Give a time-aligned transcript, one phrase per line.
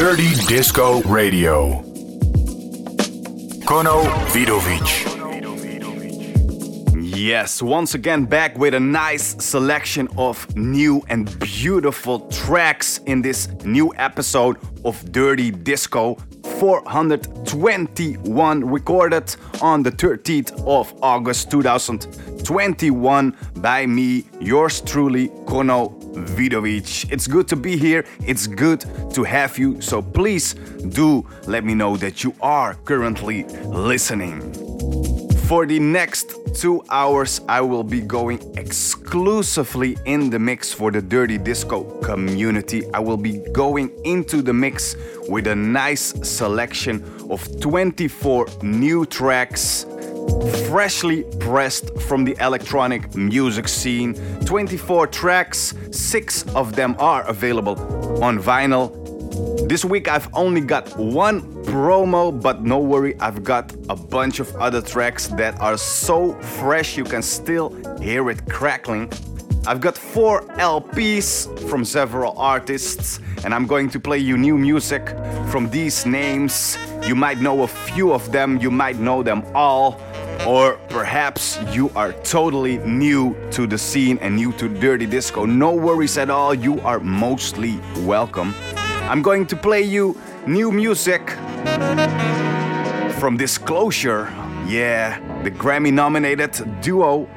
[0.00, 1.82] Dirty Disco Radio.
[3.66, 4.88] Kono Vidovic.
[7.14, 13.50] Yes, once again back with a nice selection of new and beautiful tracks in this
[13.62, 24.24] new episode of Dirty Disco 421 recorded on the 13th of August 2021 by me,
[24.40, 27.10] yours truly, Kono Vidovic.
[27.12, 28.04] It's good to be here.
[28.26, 28.84] It's good
[29.14, 29.80] to have you.
[29.80, 34.52] So please do let me know that you are currently listening.
[35.50, 41.02] For the next two hours, I will be going exclusively in the mix for the
[41.02, 42.84] Dirty Disco community.
[42.94, 44.94] I will be going into the mix
[45.28, 49.86] with a nice selection of 24 new tracks
[50.68, 54.14] freshly pressed from the electronic music scene.
[54.44, 57.78] 24 tracks, six of them are available
[58.22, 58.96] on vinyl.
[59.68, 64.54] This week I've only got one promo, but no worry, I've got a bunch of
[64.56, 67.70] other tracks that are so fresh you can still
[68.00, 69.12] hear it crackling.
[69.66, 75.08] I've got four LPs from several artists, and I'm going to play you new music
[75.50, 76.78] from these names.
[77.06, 80.00] You might know a few of them, you might know them all.
[80.46, 85.44] Or perhaps you are totally new to the scene and new to Dirty Disco.
[85.44, 88.54] No worries at all, you are mostly welcome.
[88.74, 91.30] I'm going to play you new music
[93.20, 94.32] from Disclosure.
[94.66, 97.28] Yeah, the Grammy nominated duo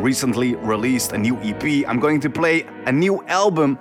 [0.00, 1.88] recently released a new EP.
[1.88, 3.78] I'm going to play a new album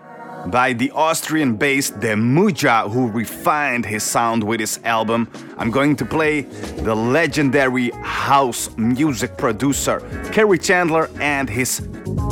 [0.47, 5.30] by the Austrian based Demuja, who refined his sound with his album.
[5.58, 10.00] I'm going to play the legendary house music producer
[10.33, 11.88] Kerri Chandler and his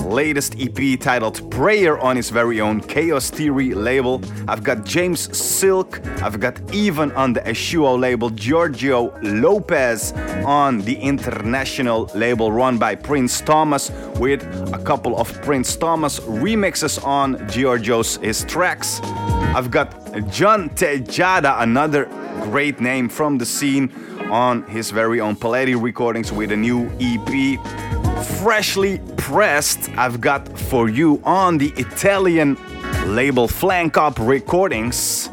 [0.06, 4.22] latest EP titled Prayer on his very own Kaoz Theory label.
[4.48, 10.14] I've got James Silk, I've got even on the Eshuo label Giorgio Lopez
[10.46, 14.44] on the international label run by Prins Thomas with
[14.74, 17.38] a couple of Prins Thomas remixes on
[18.01, 19.00] His tracks.
[19.56, 19.94] I've got
[20.29, 22.06] John Tejada, another
[22.41, 23.91] great name from the scene
[24.31, 27.59] on his very own Palette recordings with a new EP
[28.41, 32.57] freshly pressed I've got for you on the Italian
[33.06, 35.29] label Flank Up Recordings.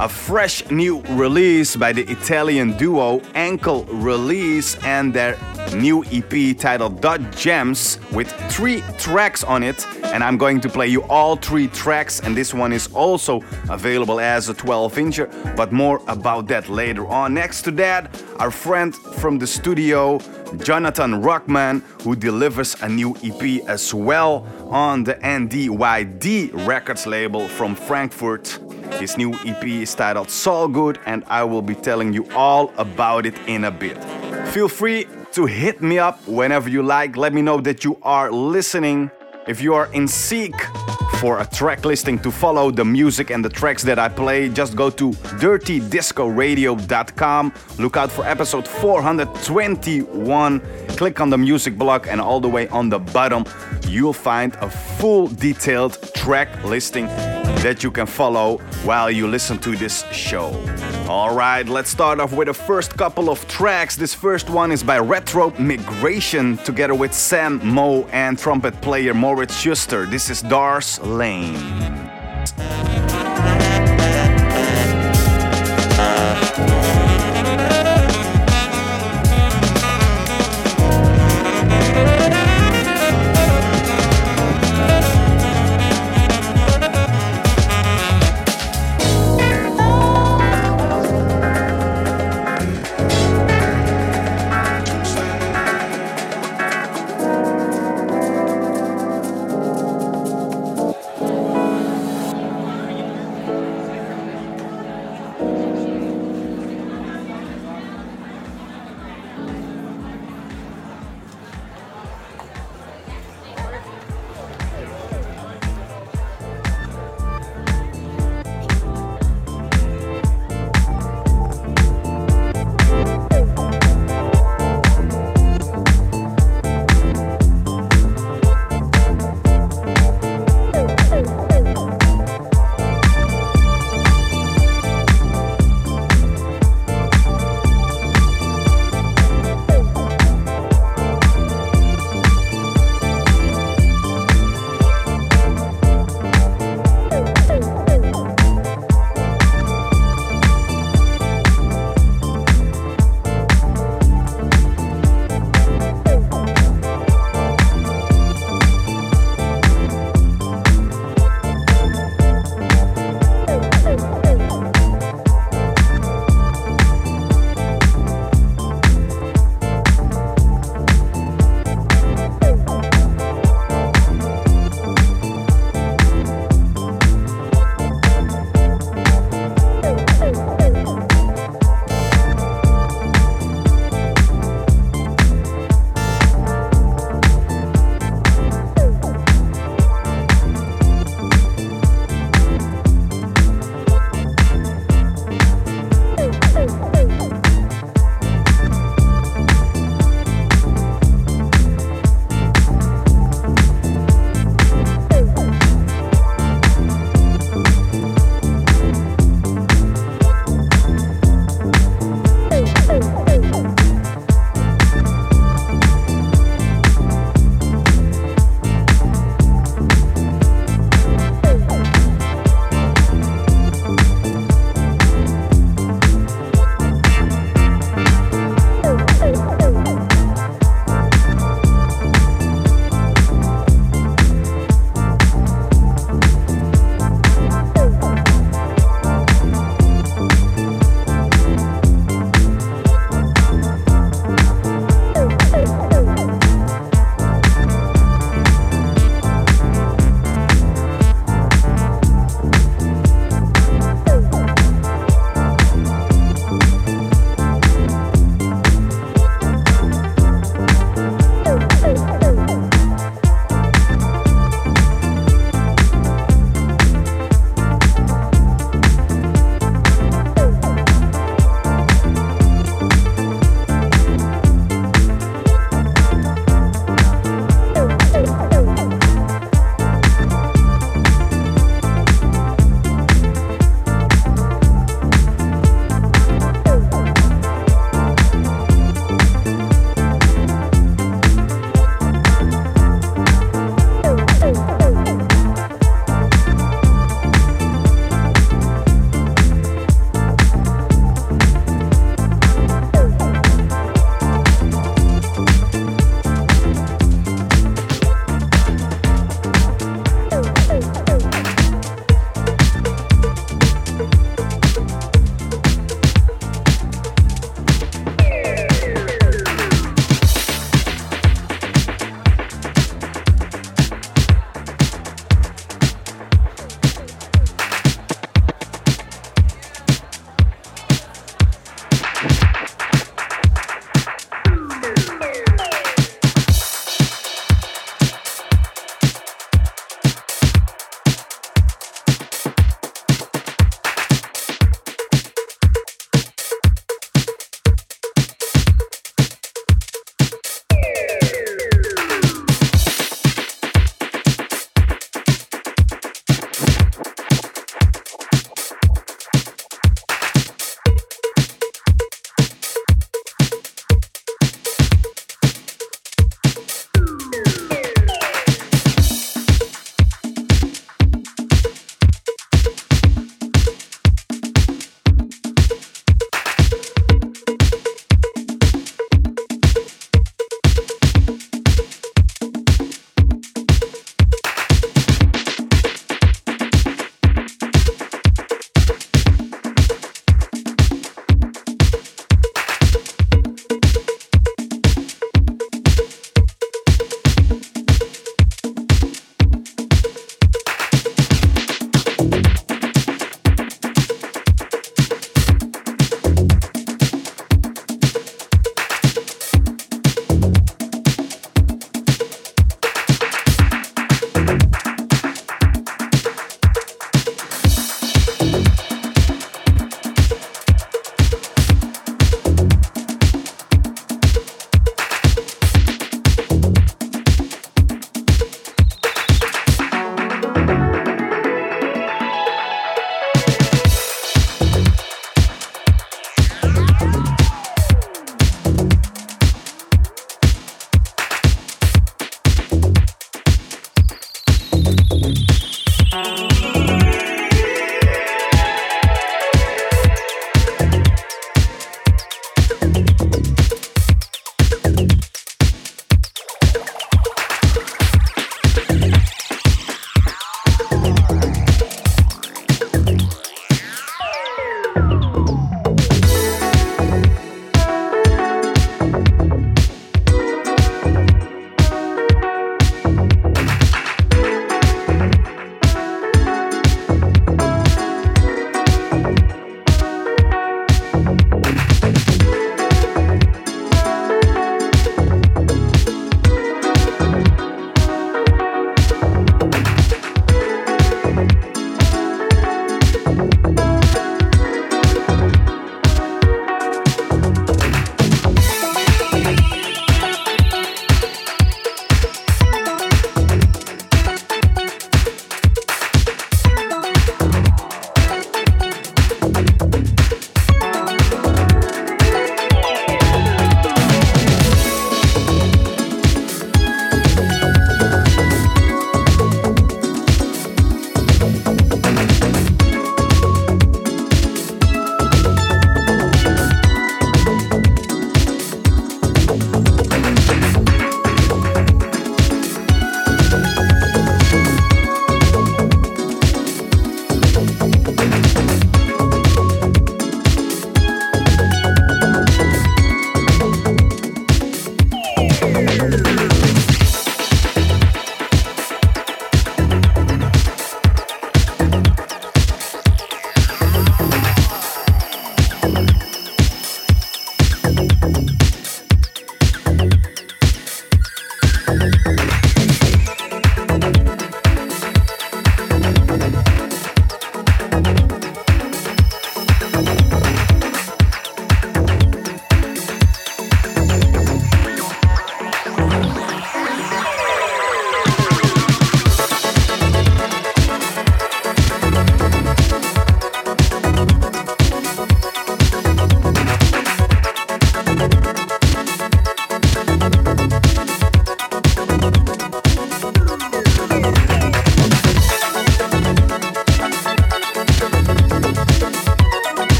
[0.00, 5.36] A fresh new release by the Italian duo Ankle Release and their
[5.72, 9.86] new EP titled Dot Gems with three tracks on it.
[10.04, 14.20] And I'm going to play you all three tracks, and this one is also available
[14.20, 17.34] as a 12 incher, but more about that later on.
[17.34, 20.18] Next to that, our friend from the studio,
[20.62, 27.74] Yonatan Rukhman, who delivers a new EP as well on the NDYD Records label from
[27.74, 28.60] Frankfurt.
[29.00, 33.26] His new EP is titled Soul Good, and I will be telling you all about
[33.26, 33.98] it in a bit.
[34.48, 37.16] Feel free to hit me up whenever you like.
[37.16, 39.10] Let me know that you are listening.
[39.48, 40.54] If you are in seek
[41.18, 44.76] for a track listing to follow the music and the tracks that I play, just
[44.76, 47.52] go to dirtydiscoradio.com.
[47.78, 50.60] Look out for episode 421.
[50.88, 53.44] Click on the music block, and all the way on the bottom,
[53.88, 57.08] you'll find a full detailed track listing
[57.64, 60.52] that you can follow while you listen to this show.
[61.08, 63.96] All right, let's start off with the first couple of tracks.
[63.96, 69.56] This first one is by Retro Migration together with Sam Moe and trumpet player Moritz
[69.56, 70.04] Schuster.
[70.04, 71.56] This is Dars Lane.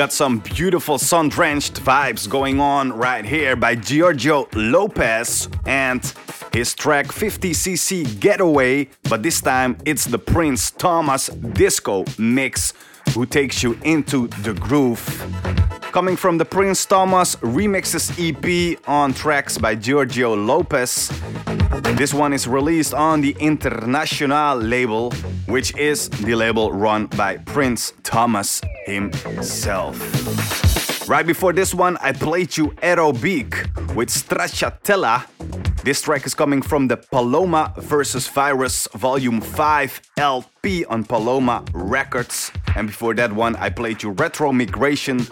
[0.00, 6.02] Got some beautiful sun drenched vibes going on right here by Giorgio Lopez and
[6.54, 12.72] his track 50cc Getaway, but this time it's the Prins Thomas disco mix
[13.12, 15.04] who takes you into the groove.
[15.92, 21.12] Coming from the Prins Thomas Remixes EP on tracks by Giorgio Lopez.
[21.98, 25.10] This one is released on the International label,
[25.46, 29.96] which is the label run by Prins Thomas himself.
[31.08, 35.26] Right before this one, I played you Aerobic with Stracciatella
[35.82, 38.28] this track is coming from the Paloma vs.
[38.28, 42.52] Virus Volume 5 LP on Paloma Records.
[42.76, 45.26] And before that one, I played you Retro Migration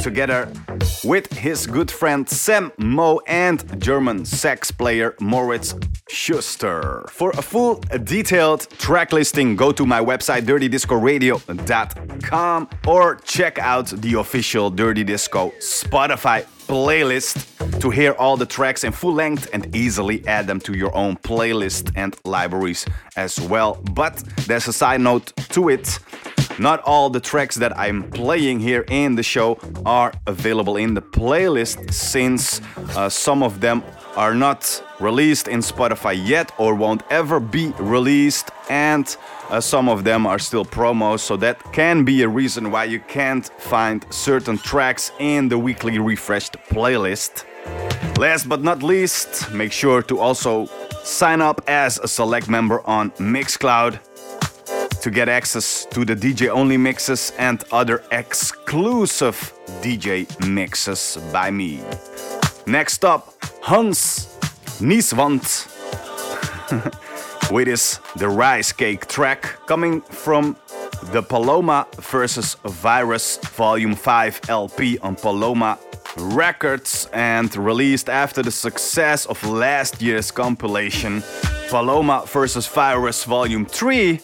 [0.00, 0.50] together
[1.04, 5.74] with his good friend Sam Mo and German sax player Moritz
[6.08, 7.04] Schuster.
[7.10, 14.14] For a full detailed track listing, go to my website dirtydiscoradio.com or check out the
[14.14, 20.24] official Dirty Disco Spotify playlist to hear all the tracks in full length and easily
[20.26, 23.74] add them to your own playlist and libraries as well.
[23.92, 25.98] But there's a side note to it.
[26.58, 31.02] Not all the tracks that I'm playing here in the show are available in the
[31.02, 32.60] playlist since
[32.96, 33.82] uh, some of them
[34.16, 39.16] are not released in Spotify yet or won't ever be released, and
[39.48, 43.00] uh, some of them are still promos, so that can be a reason why you
[43.00, 47.44] can't find certain tracks in the weekly refreshed playlist.
[48.18, 50.66] Last but not least, make sure to also
[51.02, 53.98] sign up as a select member on Mixcloud
[55.02, 61.80] to get access to the DJ only mixes and other exclusive DJ mixes by me.
[62.66, 64.28] Next up, Hans
[64.78, 65.66] Nieswandt
[67.50, 70.56] with his The Rice Cake track coming from
[71.10, 72.54] the Paloma vs.
[72.64, 75.80] Virus Volume 5 LP on Paloma
[76.16, 81.24] Records and released after the success of last year's compilation
[81.68, 82.68] Paloma vs.
[82.68, 84.20] Virus Volume 3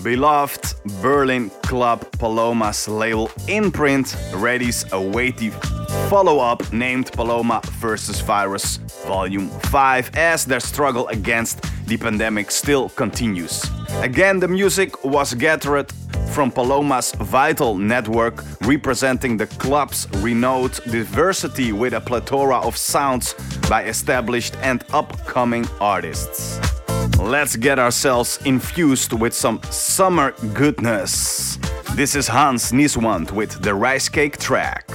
[0.00, 5.50] Beloved Berlin Club Paloma's label Imprint readies a weighty
[6.08, 8.20] follow up named Paloma vs.
[8.20, 13.64] Virus Volume 5 as their struggle against the pandemic still continues.
[14.00, 15.92] Again, the music was gathered
[16.32, 23.34] from Paloma's vital network, representing the club's renowned diversity with a plethora of sounds
[23.68, 26.58] by established and upcoming artists.
[27.22, 31.56] Let's get ourselves infused with some summer goodness.
[31.94, 34.90] This is Hans Nieswandt with the Rice Cake track.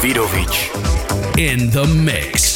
[0.00, 1.38] Vidovic.
[1.38, 2.47] In the mix.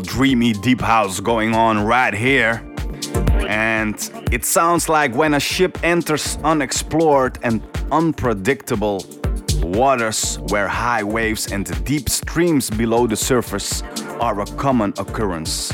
[0.00, 2.62] Beautiful, dreamy deep house going on right here.
[3.48, 3.94] And
[4.32, 9.04] it sounds like when a ship enters unexplored and unpredictable
[9.62, 13.82] waters where high waves and deep streams below the surface
[14.20, 15.72] are a common occurrence.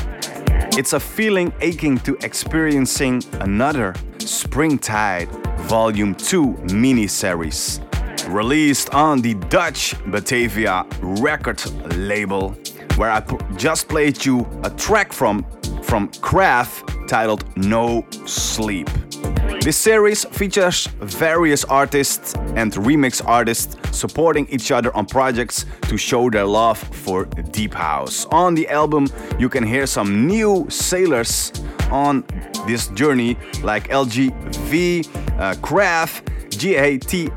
[0.77, 5.29] It's a feeling aching to experiencing another Springtide
[5.67, 7.79] Volume 2 mini series,
[8.27, 11.61] released on the Dutch Batavia record
[11.97, 12.55] label
[12.97, 13.21] where I
[13.55, 15.45] just played you a track from
[15.81, 18.89] from Craft titled No Sleep.
[19.61, 26.29] This series features various artists and remix artists supporting each other on projects to show
[26.29, 28.25] their love for Deep House.
[28.31, 29.07] On the album,
[29.39, 31.51] you can hear some new sailors
[31.91, 32.23] on
[32.67, 35.07] this journey, like LGV,
[35.39, 37.29] uh, Kraft, GATSG,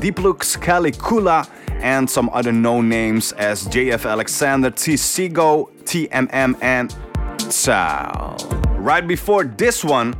[0.00, 1.48] Deeplux, Calicula,
[1.80, 6.94] and some other known names as JF Alexander, T Sigo, TMM, and
[7.38, 8.36] Tsao.
[8.78, 10.14] Right before this one,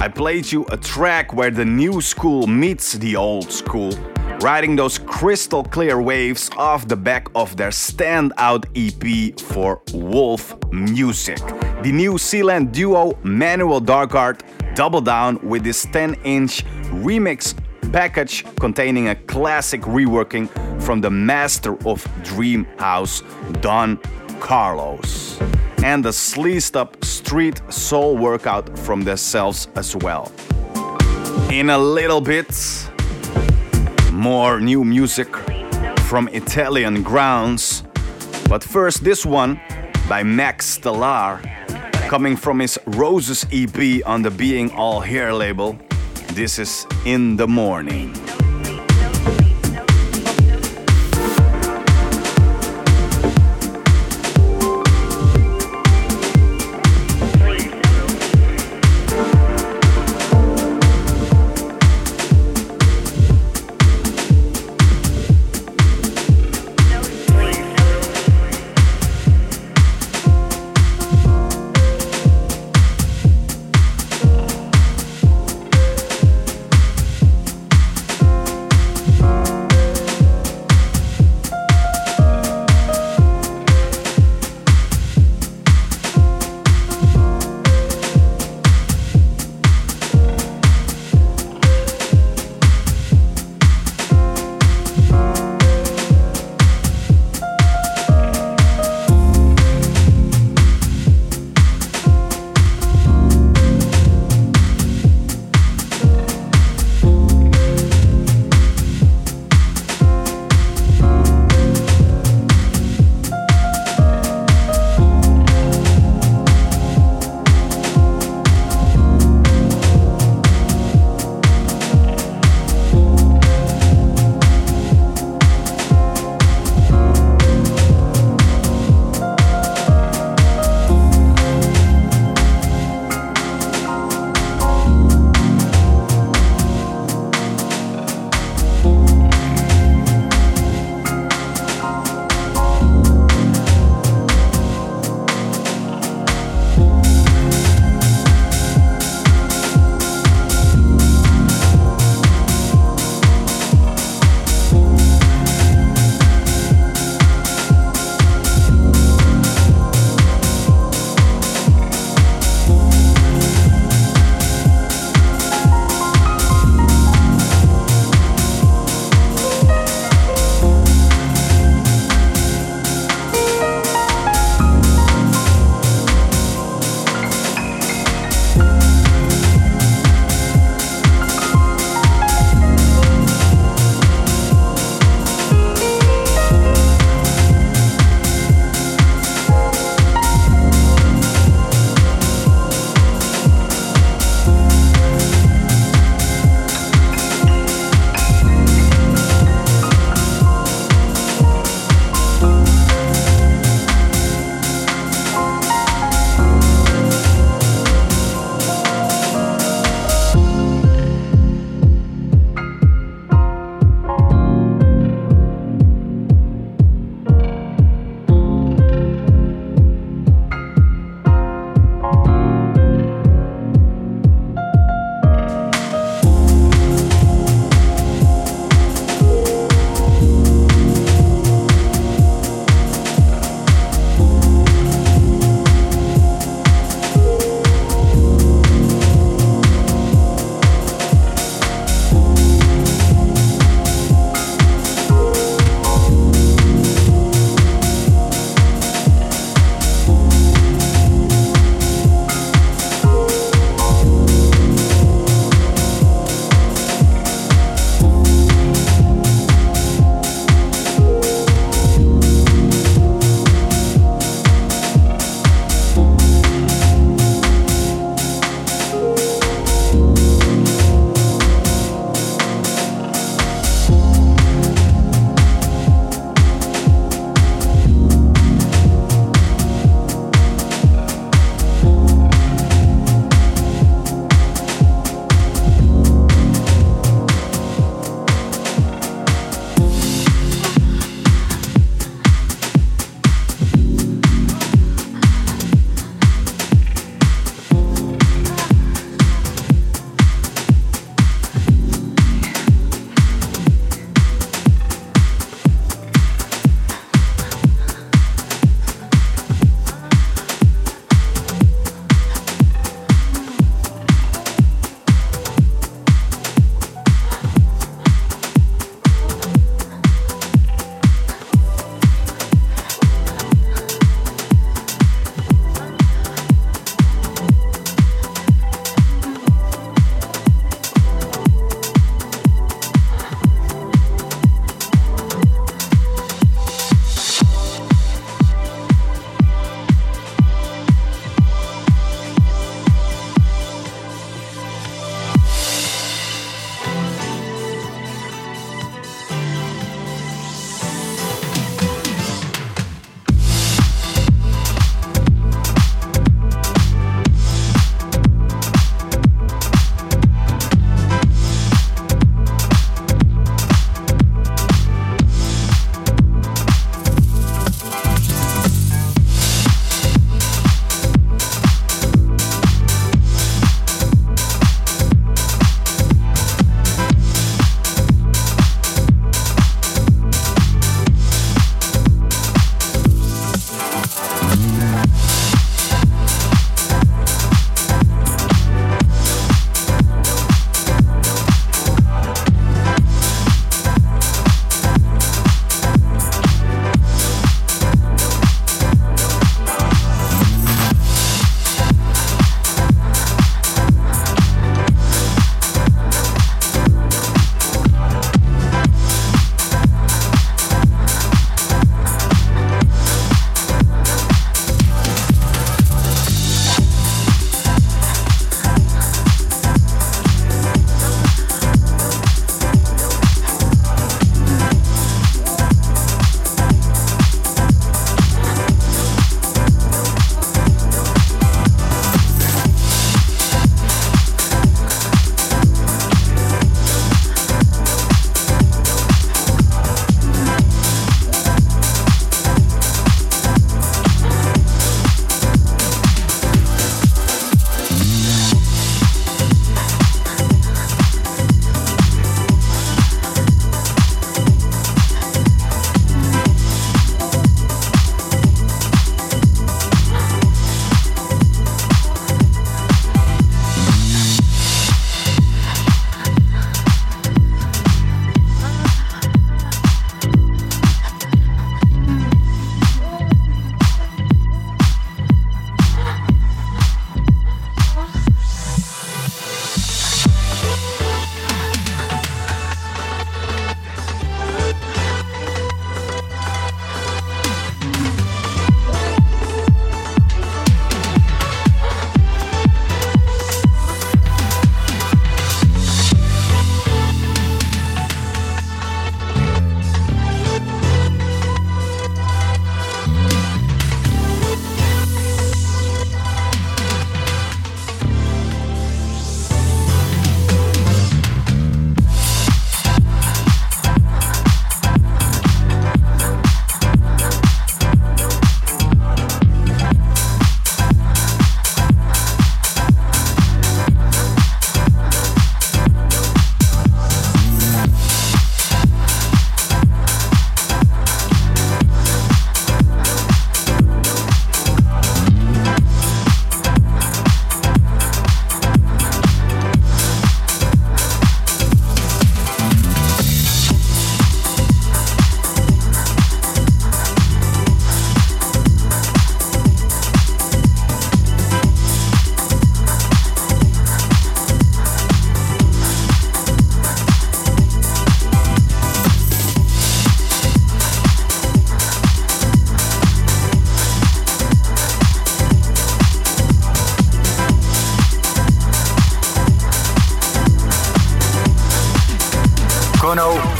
[0.00, 3.92] I played you a track where the new school meets the old school,
[4.40, 11.38] riding those crystal clear waves off the back of their standout EP for Wolf Music.
[11.82, 14.40] The New Zealand duo Manuel Darquart
[14.74, 16.64] double down with this 10 inch
[17.04, 17.54] remix
[17.90, 20.48] package containing a classic reworking
[20.82, 23.22] from the master of Dream House,
[23.60, 23.98] Don
[24.40, 25.40] Carlos
[25.82, 30.30] and the sleazed up street soul workout from themselves as well.
[31.50, 32.50] In a little bit,
[34.12, 35.34] more new music
[36.06, 37.82] from Italian grounds.
[38.48, 39.60] But first, this one
[40.08, 41.40] by Max Stellar,
[42.08, 45.78] coming from his Roses EP on the Being All Here label.
[46.34, 48.31] This is In the Morning.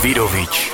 [0.02, 0.70] Vidovic.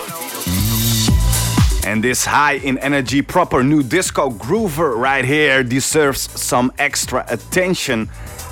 [1.86, 8.08] And this high in energy, proper new disco groover right here deserves some extra attention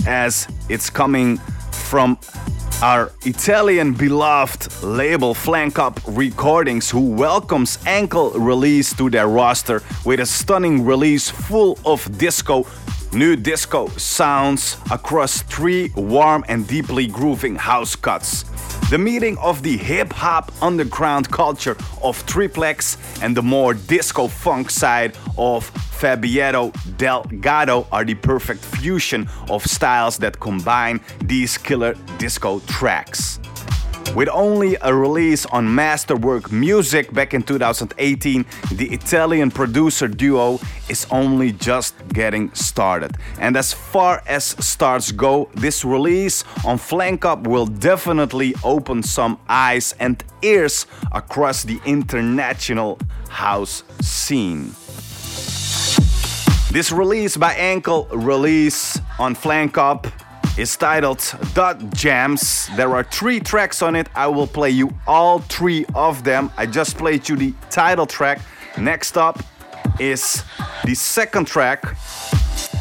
[0.07, 1.39] as it's coming
[1.73, 2.19] from
[2.83, 10.21] our Italian beloved label Flank Up Recordings, who welcomes Ankle Release to their roster with
[10.21, 12.67] a stunning release full of disco,
[13.15, 18.45] new disco sounds across three warm and deeply grooving house cuts.
[18.89, 24.71] The meeting of the hip hop underground culture of triplex and the more disco funk
[24.71, 25.65] side of
[25.99, 33.41] Fabietto Delgado are the perfect fusion of styles that combine these killer disco tracks.
[34.15, 41.07] With only a release on Masterwork Music back in 2018, the Italian producer duo is
[41.11, 43.17] only just getting started.
[43.39, 49.39] And as far as starts go, this release on Flank Up will definitely open some
[49.49, 52.99] eyes and ears across the international
[53.29, 54.75] house scene.
[56.71, 60.07] This release by Ankle Release on Flank Up
[60.57, 61.21] is titled
[61.55, 62.69] Dot Jams.
[62.77, 64.09] There are three tracks on it.
[64.15, 66.51] I will play you all three of them.
[66.57, 68.41] I just played you the title track.
[68.79, 69.43] Next up
[70.01, 70.43] is
[70.85, 71.85] the second track.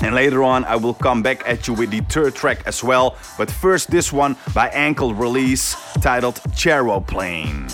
[0.02, 3.18] And later on, I will come back at you with the third track as well.
[3.38, 6.42] But first, this one by Ankle Release titled
[7.08, 7.68] Plane.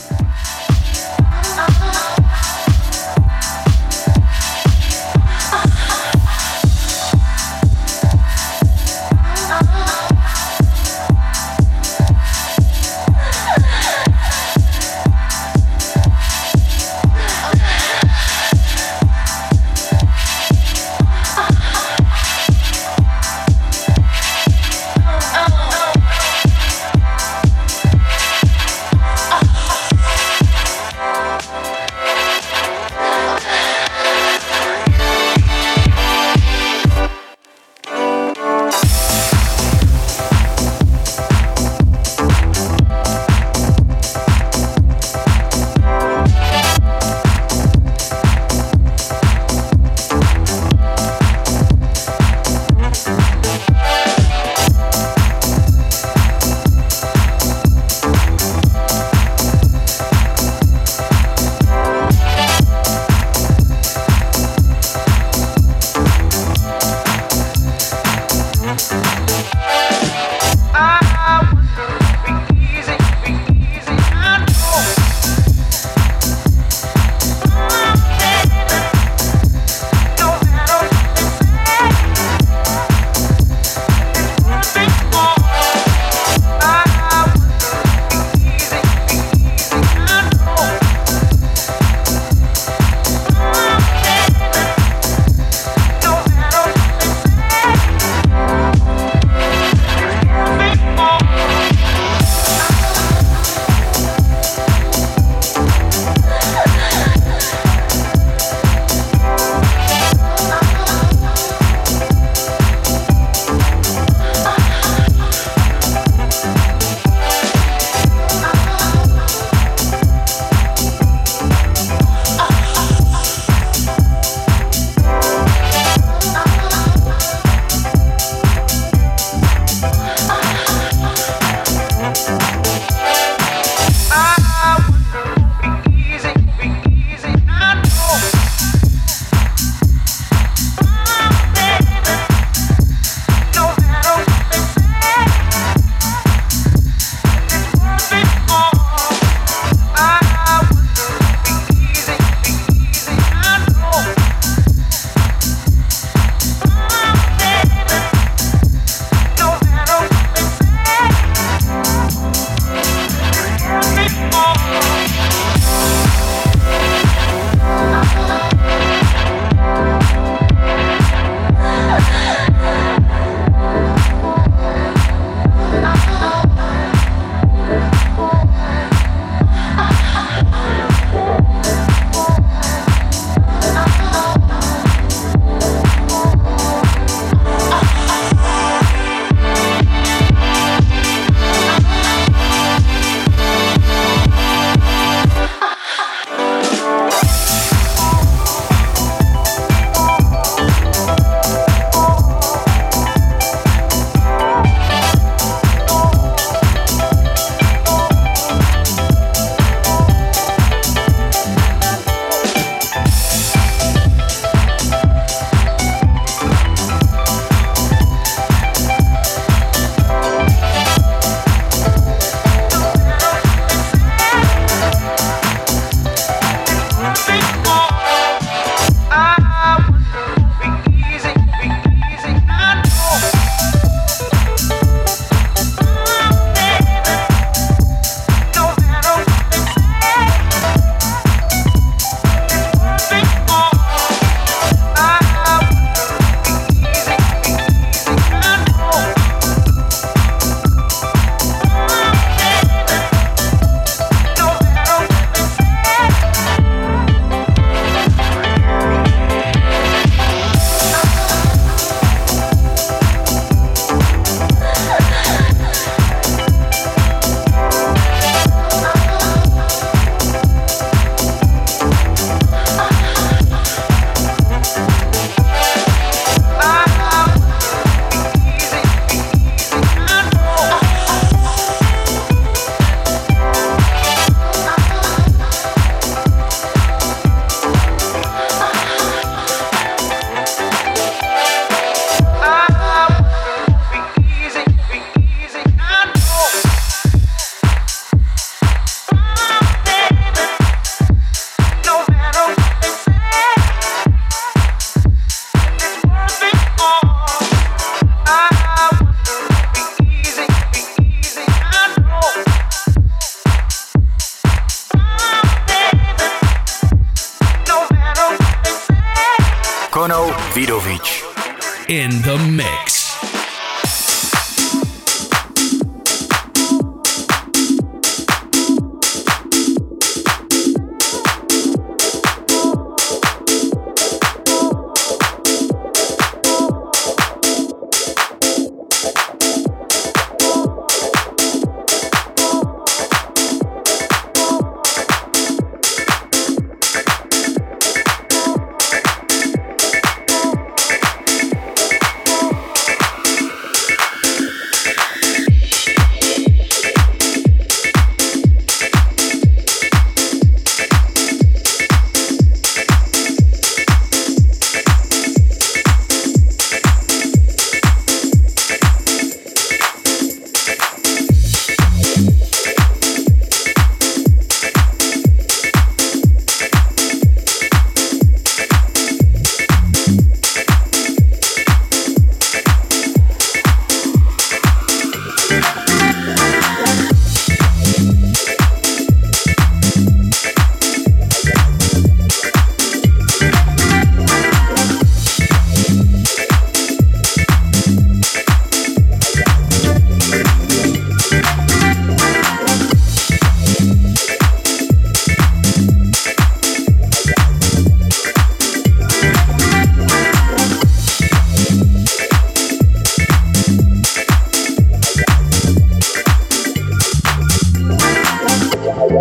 [419.03, 419.11] If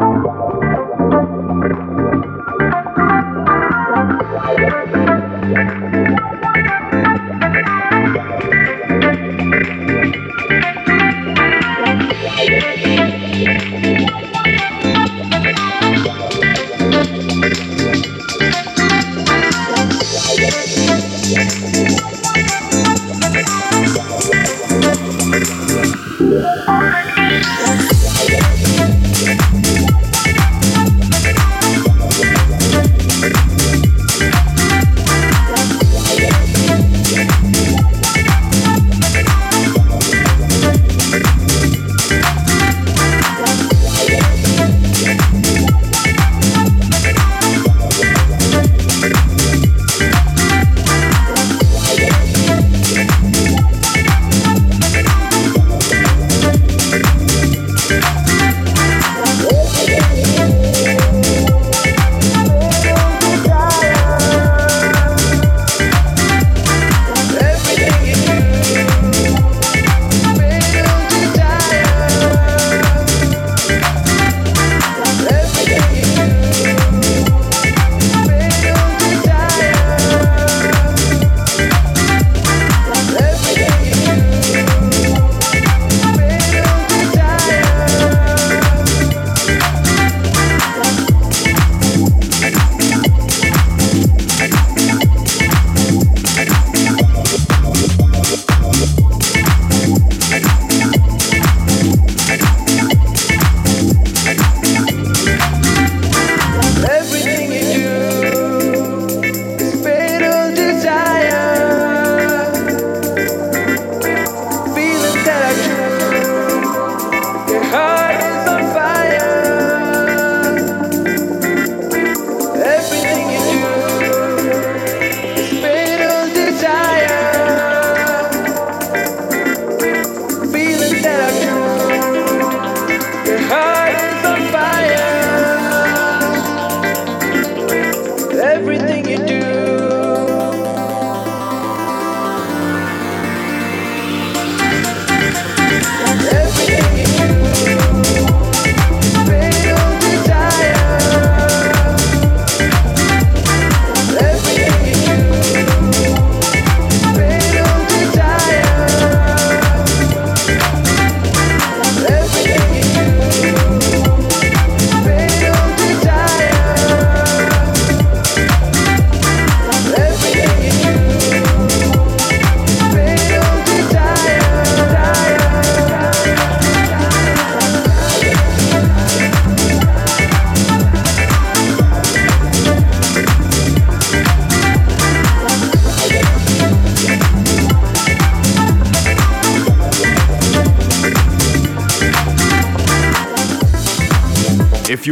[0.00, 0.07] you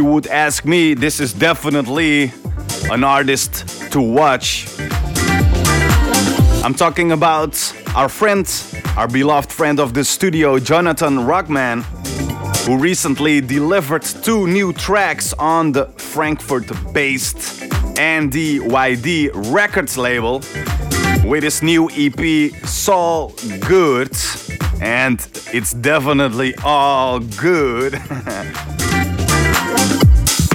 [0.03, 2.31] would ask me, this is definitely
[2.91, 4.67] an artist to watch.
[6.63, 7.55] I'm talking about
[7.95, 8.45] our friend,
[8.97, 11.83] our beloved friend of the studio, Yonatan Rukhman,
[12.65, 17.37] who recently delivered two new tracks on the Frankfurt based
[17.95, 20.41] NDYD Records label
[21.25, 24.15] with his new EP, Soul Good.
[24.81, 27.93] And it's definitely all good.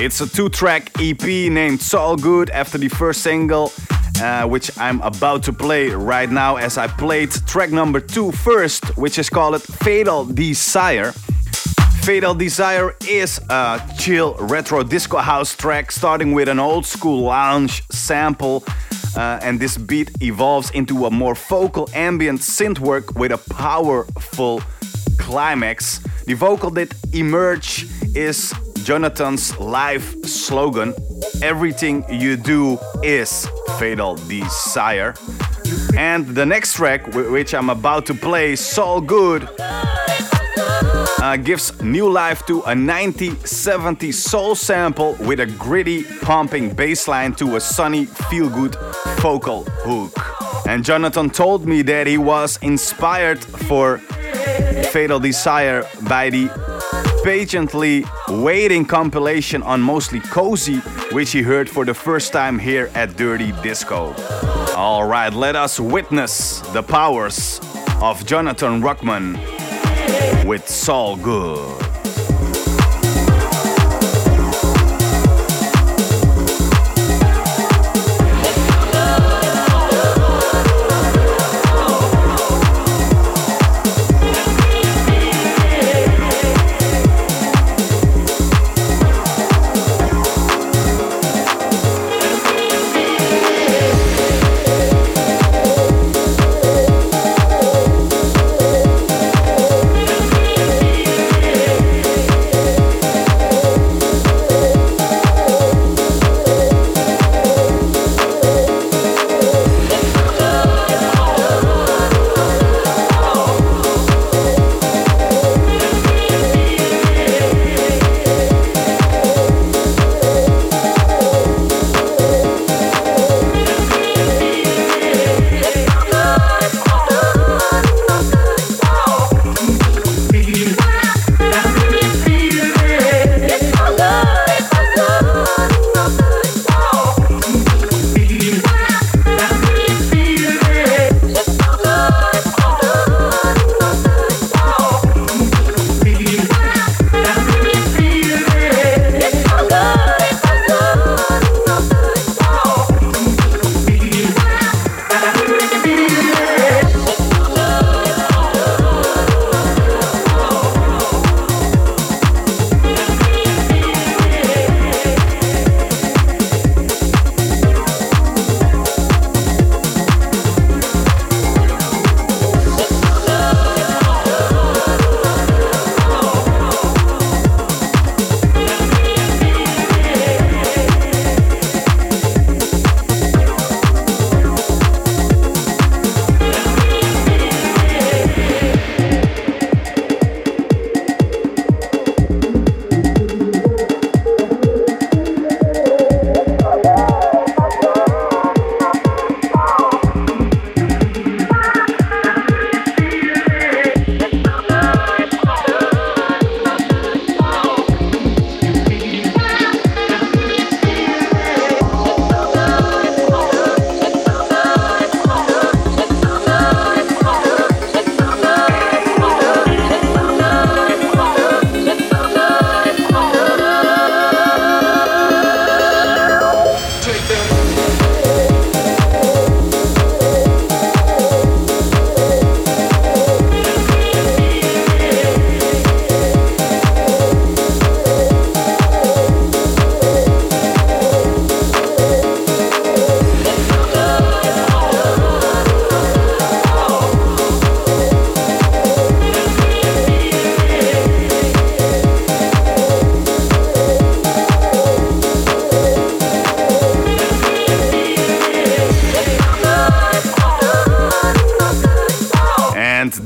[0.05, 3.73] it's a two track EP named Soul Good after the first single.
[4.21, 8.97] Uh, which I'm about to play right now as I played track number two first,
[8.97, 11.13] which is called Fatal Desire.
[12.03, 17.83] Fatal Desire is a chill retro disco house track starting with an old school lounge
[17.91, 18.63] sample.
[19.17, 24.63] Uh, and this beat evolves into a more vocal ambient synth work with a powerful
[25.19, 25.99] climax.
[26.27, 30.95] The vocal that emerge is Yonatan's live slogan
[31.43, 35.14] Everything you do is Fatal Desire.
[35.97, 39.49] And the next track, which I'm about to play, Soul Good
[41.22, 47.35] uh, gives new life to a 1970 soul sample with a gritty, pumping bass line
[47.35, 48.76] to a sunny, feel good
[49.18, 50.12] vocal hook.
[50.68, 53.99] And Yonatan told me that he was inspired for
[54.93, 56.72] Fatal Desire by the
[57.23, 60.79] patiently waiting compilation on mostly cozy,
[61.12, 64.14] which he heard for the first time here at Dirty Disco.
[64.77, 67.59] All right, let us witness the powers
[68.01, 69.37] of Yonatan Rukhman
[70.45, 71.91] with Soul Good.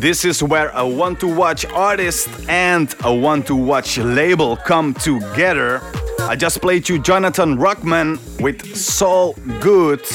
[0.07, 4.95] This is where a want to watch artist and a want to watch label come
[4.95, 5.81] together.
[6.21, 10.07] I just played you Yonatan Rukhman with Soul Good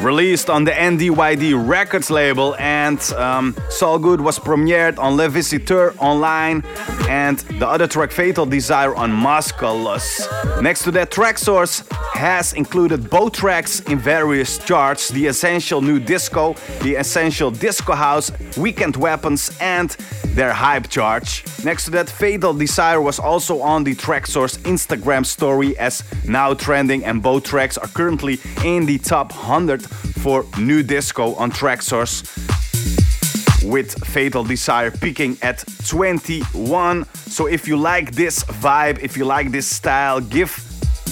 [0.00, 5.94] released on the NDYD Records label, and um, Soul Good was premiered on Le Visiteur
[5.98, 6.62] Online,
[7.08, 10.26] and the other track Fatal Desire on Musculus.
[10.62, 11.82] Next to that, Traxsource
[12.16, 18.32] has included both tracks in various charts the Essential New Disco, the Essential Disco House,
[18.56, 19.90] Weekend Weapons, and
[20.34, 21.44] their Hype Charge.
[21.62, 27.04] Next to that, Fatal Desire was also on the Traxsource Instagram story as now trending,
[27.04, 29.82] and both tracks are currently in the top 100
[30.22, 32.24] for new disco on Traxsource
[33.62, 37.04] with Fatal Desire peaking at 21.
[37.14, 40.50] So if you like this vibe, if you like this style, give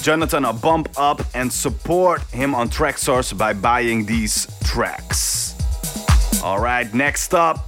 [0.05, 5.55] Yonatan a bump up and support him on Traxsource by buying these tracks.
[6.43, 7.65] All right, next up,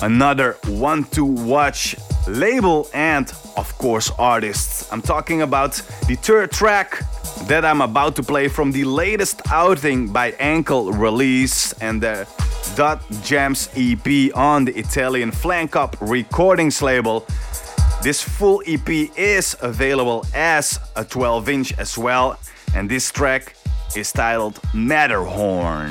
[0.00, 1.96] another one to watch
[2.28, 4.92] label and of course artists.
[4.92, 5.72] I'm talking about
[6.06, 7.02] the third track
[7.48, 12.28] that I'm about to play from the latest outing by Ankle Release and the
[12.76, 14.06] Dot Gems EP
[14.36, 17.26] on the Italian Flank Up Recordings label.
[18.06, 18.88] This full EP
[19.18, 22.38] is available as a 12 inch as well,
[22.72, 23.56] and this track
[23.96, 25.90] is titled Matterhorn.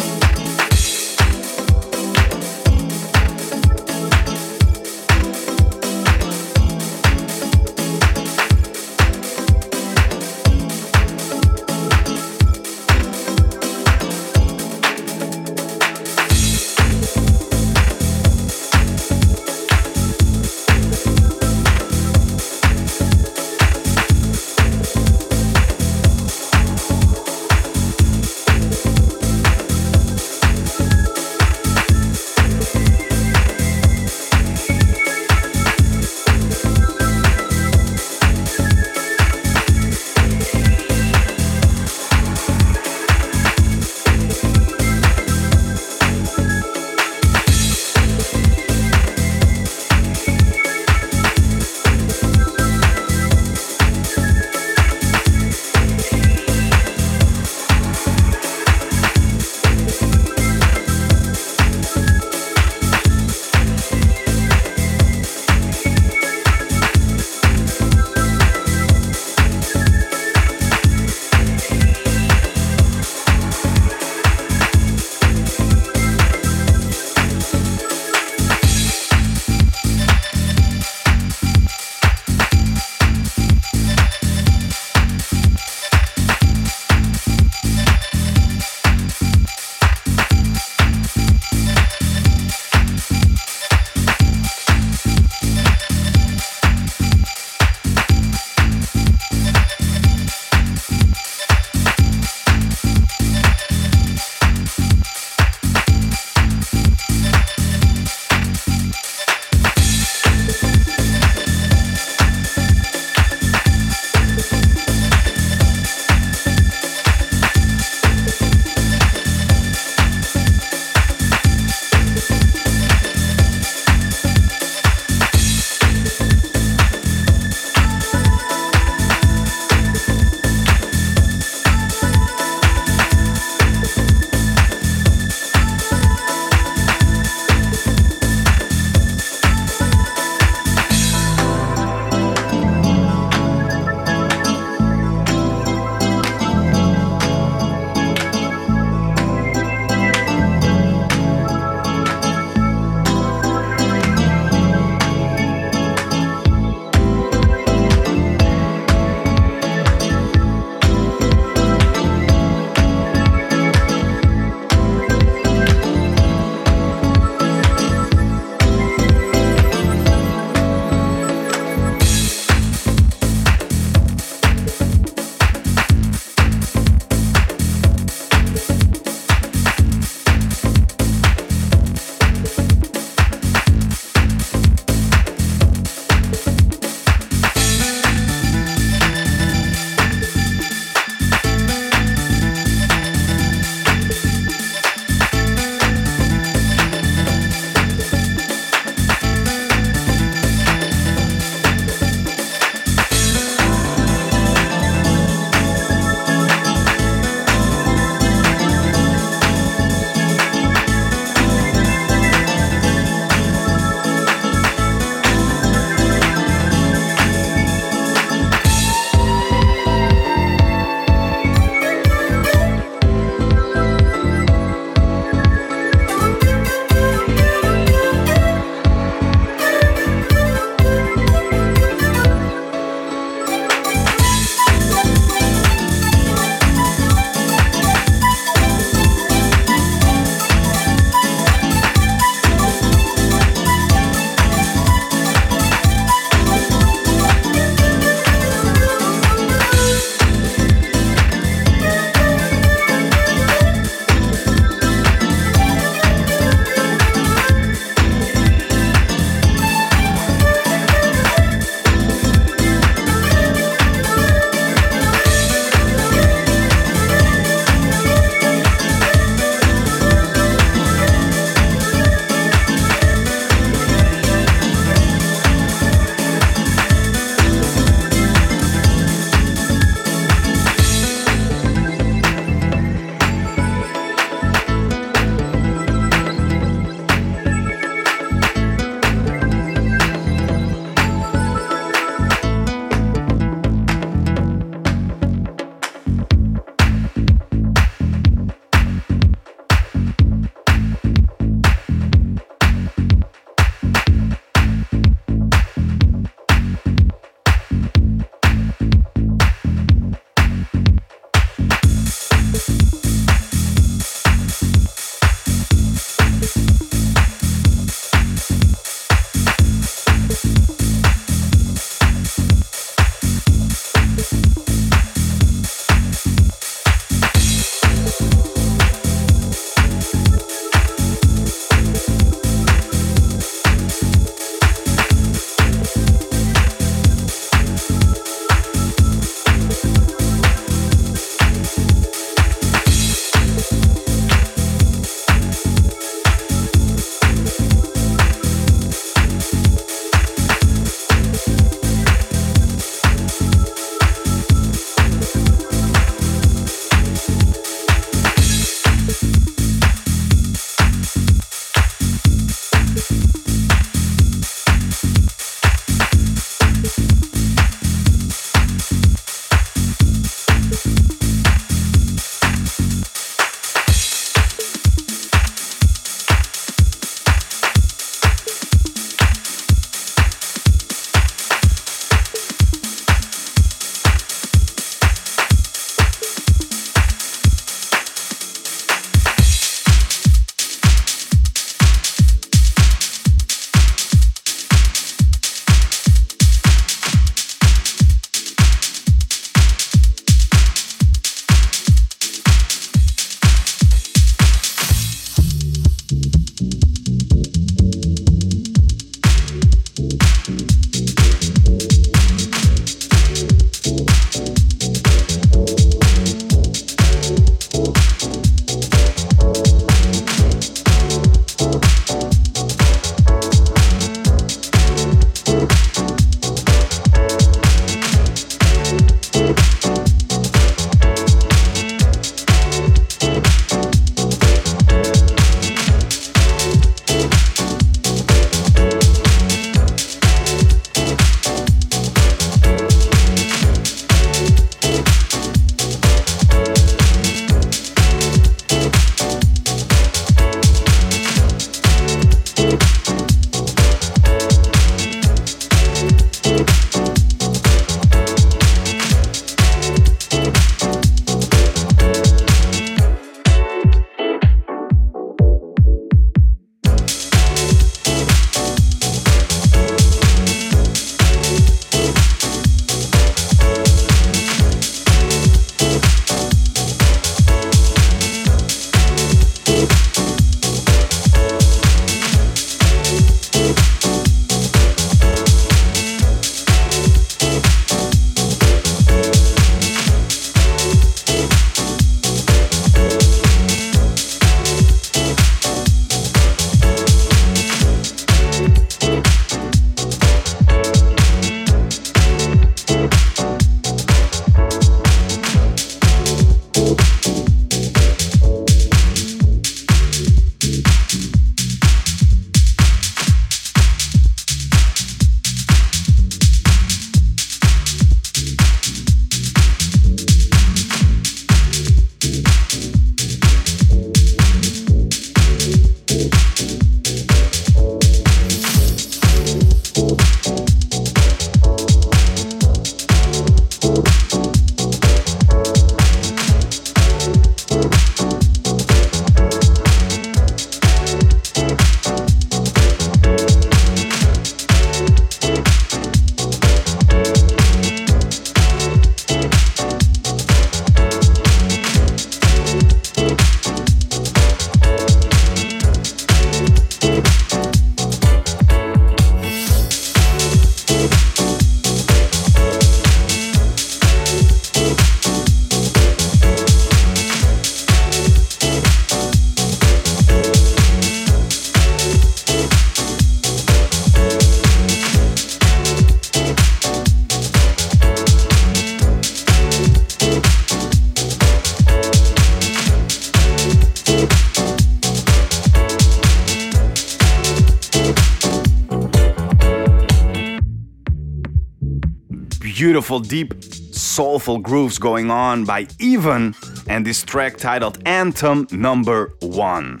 [592.98, 593.54] Beautiful, deep,
[593.94, 596.52] soulful grooves going on by Even
[596.88, 600.00] and this track titled Anthem Number One.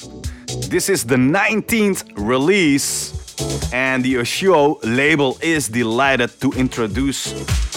[0.68, 3.14] This is the 19th release,
[3.72, 7.32] and the Oshio label is delighted to introduce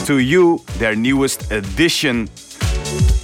[0.07, 2.27] to you their newest edition.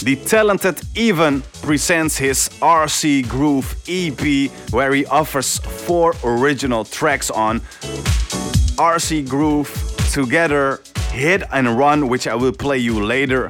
[0.04, 7.60] The talented Even presents his RC Groove EP, where he offers four original tracks on
[8.78, 9.72] RC Groove
[10.12, 10.80] Together,
[11.12, 13.50] Hit and Run, which I will play you later,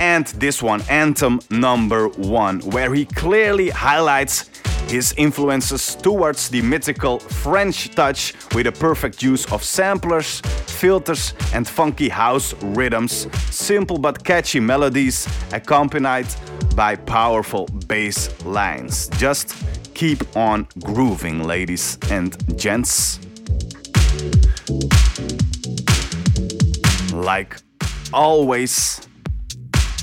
[0.00, 4.50] and this one, Anthem Number One, where he clearly highlights
[4.88, 11.66] his influences towards the mythical French touch with a perfect use of samplers, filters, and
[11.66, 16.26] funky house rhythms, simple but catchy melodies accompanied
[16.74, 19.08] by powerful bass lines.
[19.16, 19.54] Just
[19.94, 23.20] keep on grooving, ladies and gents.
[27.24, 27.56] Like
[28.12, 29.00] always,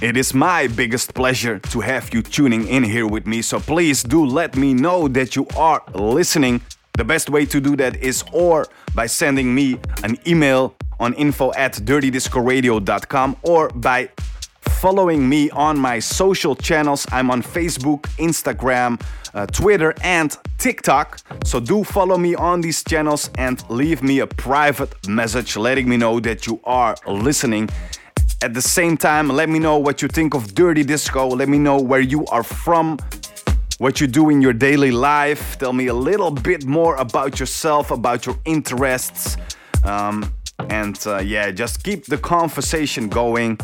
[0.02, 4.02] it is my biggest pleasure to have you tuning in here with me, so please
[4.02, 6.62] do let me know that you are listening.
[6.94, 8.66] The best way to do that is or
[8.96, 14.10] by sending me an email on info at dirtydiscoradio.com or by
[14.62, 17.06] following me on my social channels.
[17.12, 19.02] I'm on Facebook, Instagram,
[19.34, 21.20] uh, Twitter, and TikTok.
[21.44, 25.98] So do follow me on these channels and leave me a private message letting me
[25.98, 27.70] know that you are listening.
[28.44, 31.28] At the same time, let me know what you think of Dirty Disco.
[31.28, 32.98] Let me know where you are from,
[33.78, 35.60] what you do in your daily life.
[35.60, 39.38] Tell me a little bit more about yourself, about your interests.
[39.84, 40.34] Um,
[40.70, 43.60] and uh, yeah, just keep the conversation going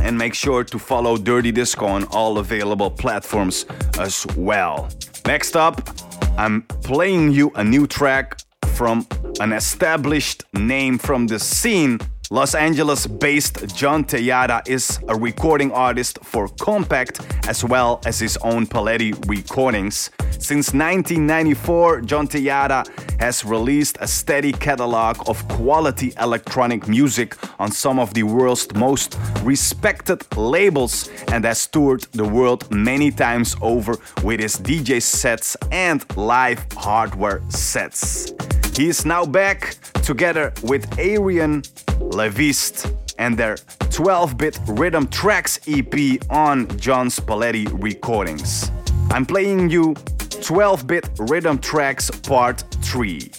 [0.00, 3.66] and make sure to follow Dirty Disco on all available platforms
[3.98, 4.88] as well.
[5.26, 5.88] Next up,
[6.36, 8.40] I'm playing you a new track
[8.74, 9.06] from
[9.40, 12.00] an established name from the scene
[12.32, 18.36] Los Angeles based John Tejada is a recording artist for Compact as well as his
[18.44, 20.12] own Palette recordings.
[20.38, 22.84] Since 1994, John Tejada
[23.18, 29.18] has released a steady catalog of quality electronic music on some of the world's most
[29.42, 36.04] respected labels and has toured the world many times over with his DJ sets and
[36.16, 38.32] live hardware sets.
[38.76, 39.74] He is now back
[40.04, 41.64] together with Arian
[42.10, 43.56] Leviste and their
[43.90, 48.70] 12 bit rhythm tracks EP on John's Palette Recordings.
[49.10, 49.94] I'm playing you
[50.42, 53.30] 12 bit rhythm tracks part 3.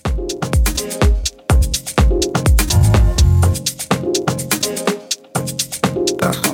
[6.21, 6.50] Uh.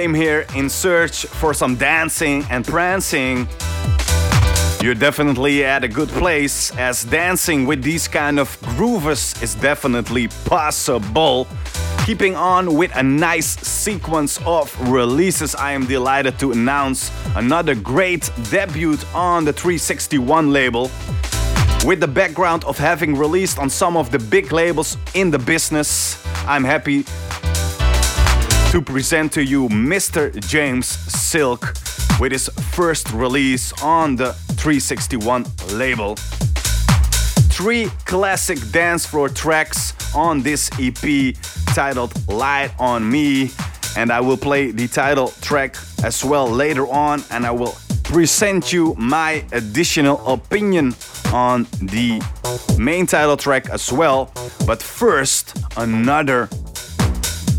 [0.00, 3.46] Came here in search for some dancing and prancing,
[4.82, 10.26] you're definitely at a good place, as dancing with these kind of grooves is definitely
[10.46, 11.46] possible.
[12.04, 18.32] Keeping on with a nice sequence of releases, I am delighted to announce another great
[18.50, 20.90] debut on the 361 label.
[21.86, 26.20] With the background of having released on some of the big labels in the business,
[26.48, 27.04] I'm happy
[28.74, 30.34] to present to you Mr.
[30.48, 31.74] James Silk
[32.18, 36.16] with his first release on the 361 label.
[37.52, 41.36] Three classic dance floor tracks on this EP
[41.66, 43.52] titled Light on Me,
[43.96, 48.72] and I will play the title track as well later on, and I will present
[48.72, 50.96] you my additional opinion
[51.32, 52.20] on the
[52.76, 54.32] main title track as well.
[54.66, 56.48] But first, another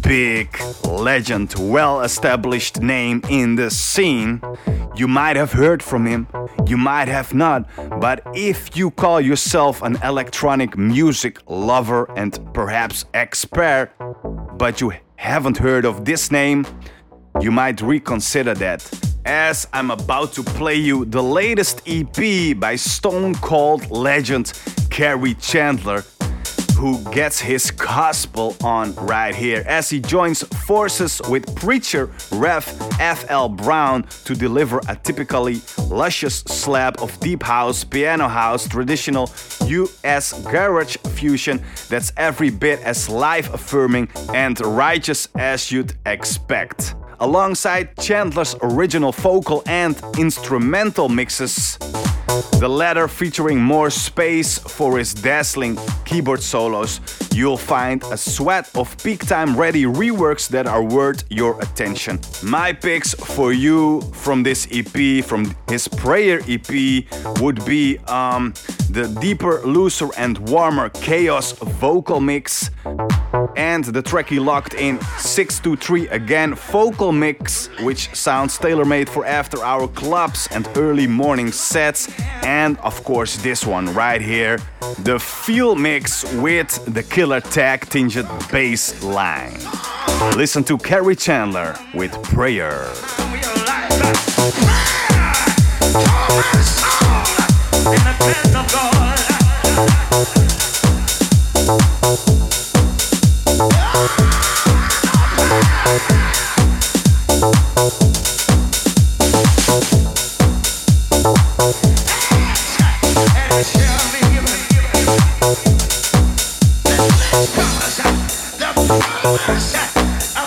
[0.06, 0.56] big
[0.88, 4.40] legend, well established name in the scene.
[4.96, 6.28] You might have heard from him,
[6.68, 7.68] you might have not,
[8.00, 13.90] but if you call yourself an electronic music lover and perhaps expert,
[14.58, 16.68] but you haven't heard of this name,
[17.42, 18.88] you might reconsider that.
[19.26, 24.46] As I'm about to play you the latest EP by Stone Cold legend
[24.92, 26.04] Kerri Chandler
[26.76, 32.66] who gets his gospel on right here as he joins forces with preacher Rev
[33.00, 33.50] F.L.
[33.50, 39.32] Brown to deliver a typically luscious slab of deep house, piano house, traditional
[39.68, 46.96] US garage fusion that's every bit as life affirming and righteous as you'd expect.
[47.20, 51.78] Alongside Chandler's original vocal and instrumental mixes,
[52.60, 57.00] the latter featuring more space for his dazzling keyboard solos,
[57.34, 62.20] you'll find a sweat of peak time ready reworks that are worth your attention.
[62.44, 67.06] My picks for you from this EP, from his prayer EP,
[67.42, 68.54] would be um,
[68.90, 72.72] the deeper, looser, and warmer Kaoz vocal mix,
[73.56, 79.26] and the track he locked in 623 again, vocal mix, which sounds tailor made for
[79.26, 82.10] after hour clubs and early morning sets.
[82.44, 84.60] And of course, this one right here
[85.00, 89.60] the feel mix with the killer tag tinged bass line.
[90.36, 92.86] Listen to Kerri Chandler with Prayer.
[101.66, 101.95] Prayer.
[105.86, 105.92] I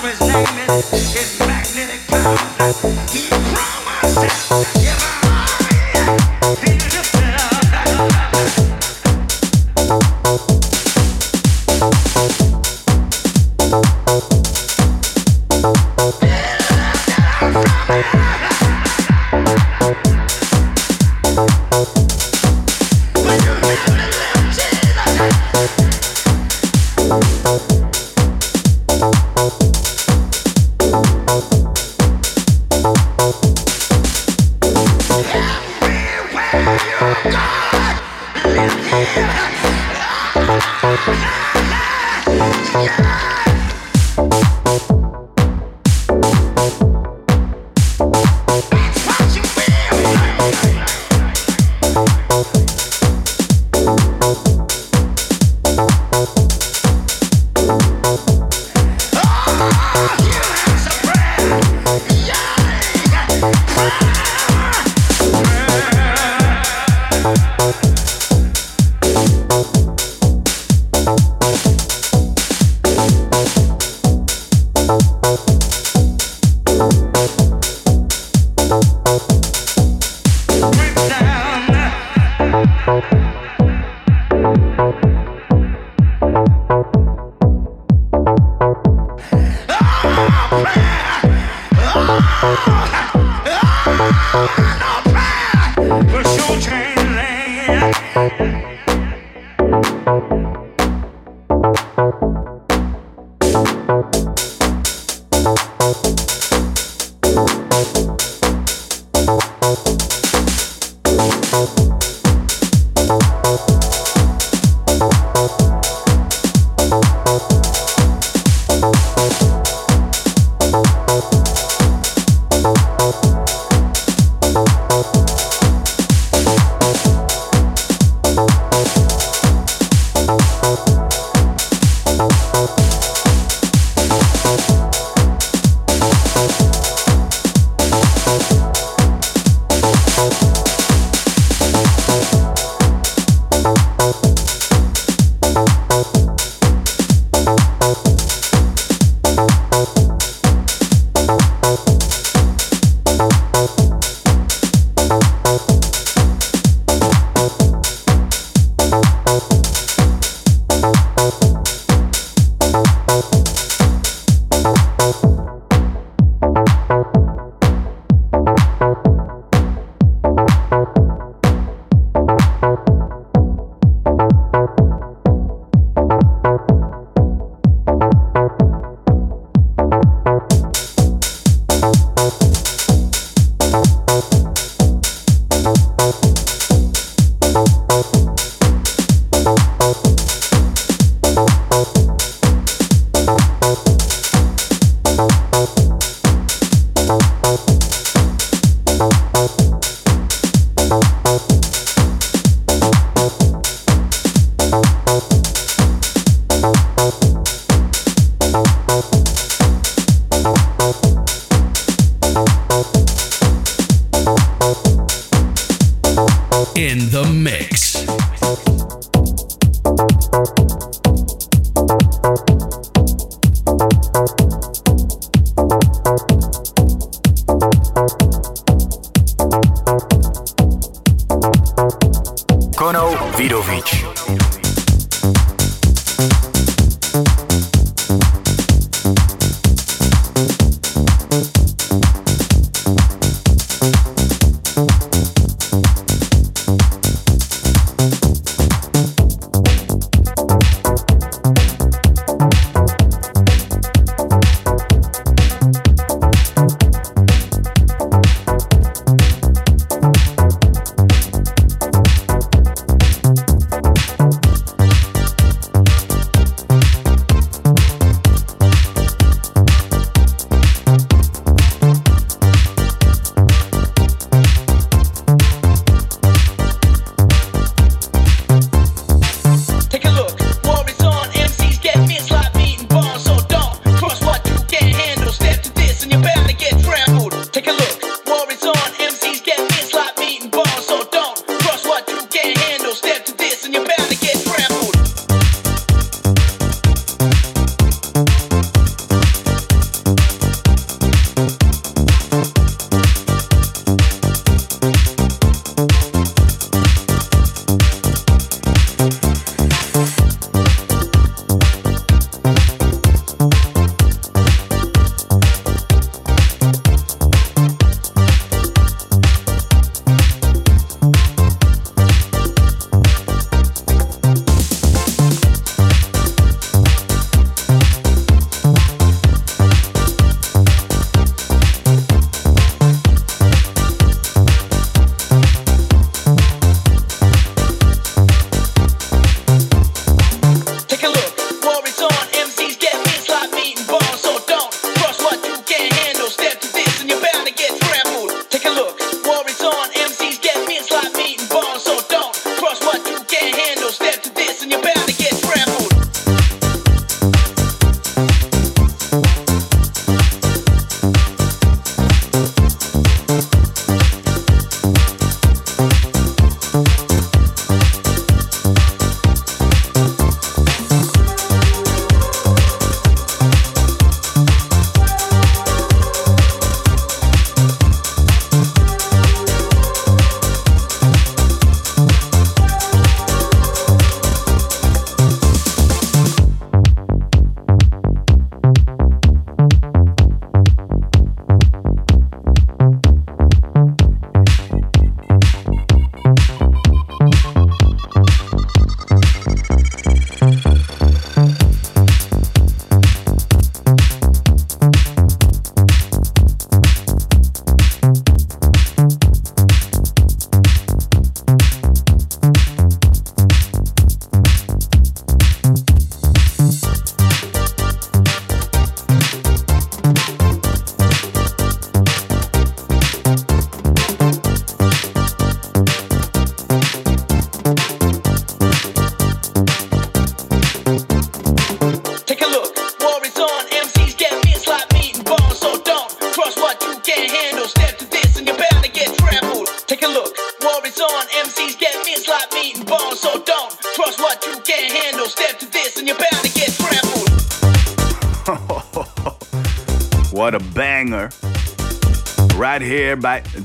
[0.02, 0.20] was
[0.68, 2.36] of his magnetic power.
[3.12, 5.07] He promised.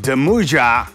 [0.04, 0.90] Demuja,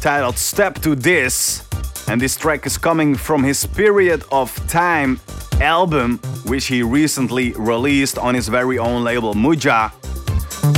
[0.00, 1.64] titled Step to This.
[2.06, 5.18] And this track is coming from his Period of Time
[5.60, 9.90] album, which he recently released on his very own label Muja,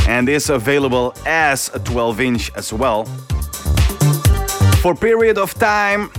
[0.09, 3.05] and is available as a 12 inch as well.
[4.81, 6.11] For Period of Time,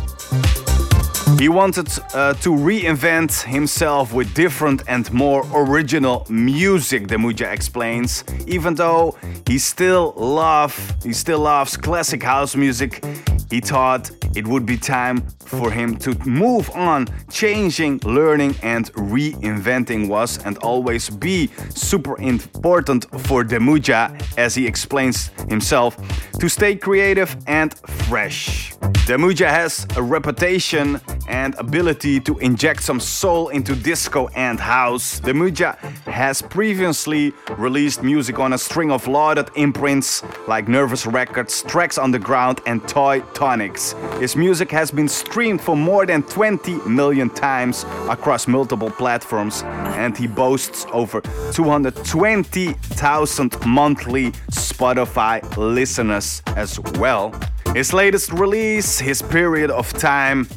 [1.39, 8.23] he wanted uh, to reinvent himself with different and more original music, Demuja explains.
[8.45, 9.17] Even though
[9.47, 13.06] he still love, he still loves classic house music,
[13.49, 17.07] he thought it would be time for him to move on.
[17.30, 25.27] Changing, learning, and reinventing was and always be super important for Demuja, as he explains
[25.48, 25.95] himself,
[26.40, 27.77] to stay creative and
[28.10, 28.73] fresh.
[29.06, 35.19] Demuja has a reputation and ability to inject some soul into disco and house.
[35.19, 35.77] Demuja
[36.07, 42.61] has previously released music on a string of lauded imprints like Nervous Records, Tracks Underground,
[42.65, 43.94] and Toy Tonics.
[44.19, 49.61] His music has been streamed for more than 20 million times across multiple platforms,
[50.02, 51.22] and he boasts over
[51.52, 57.36] 220,000 monthly Spotify listeners as well.
[57.76, 60.47] His latest release, his period of time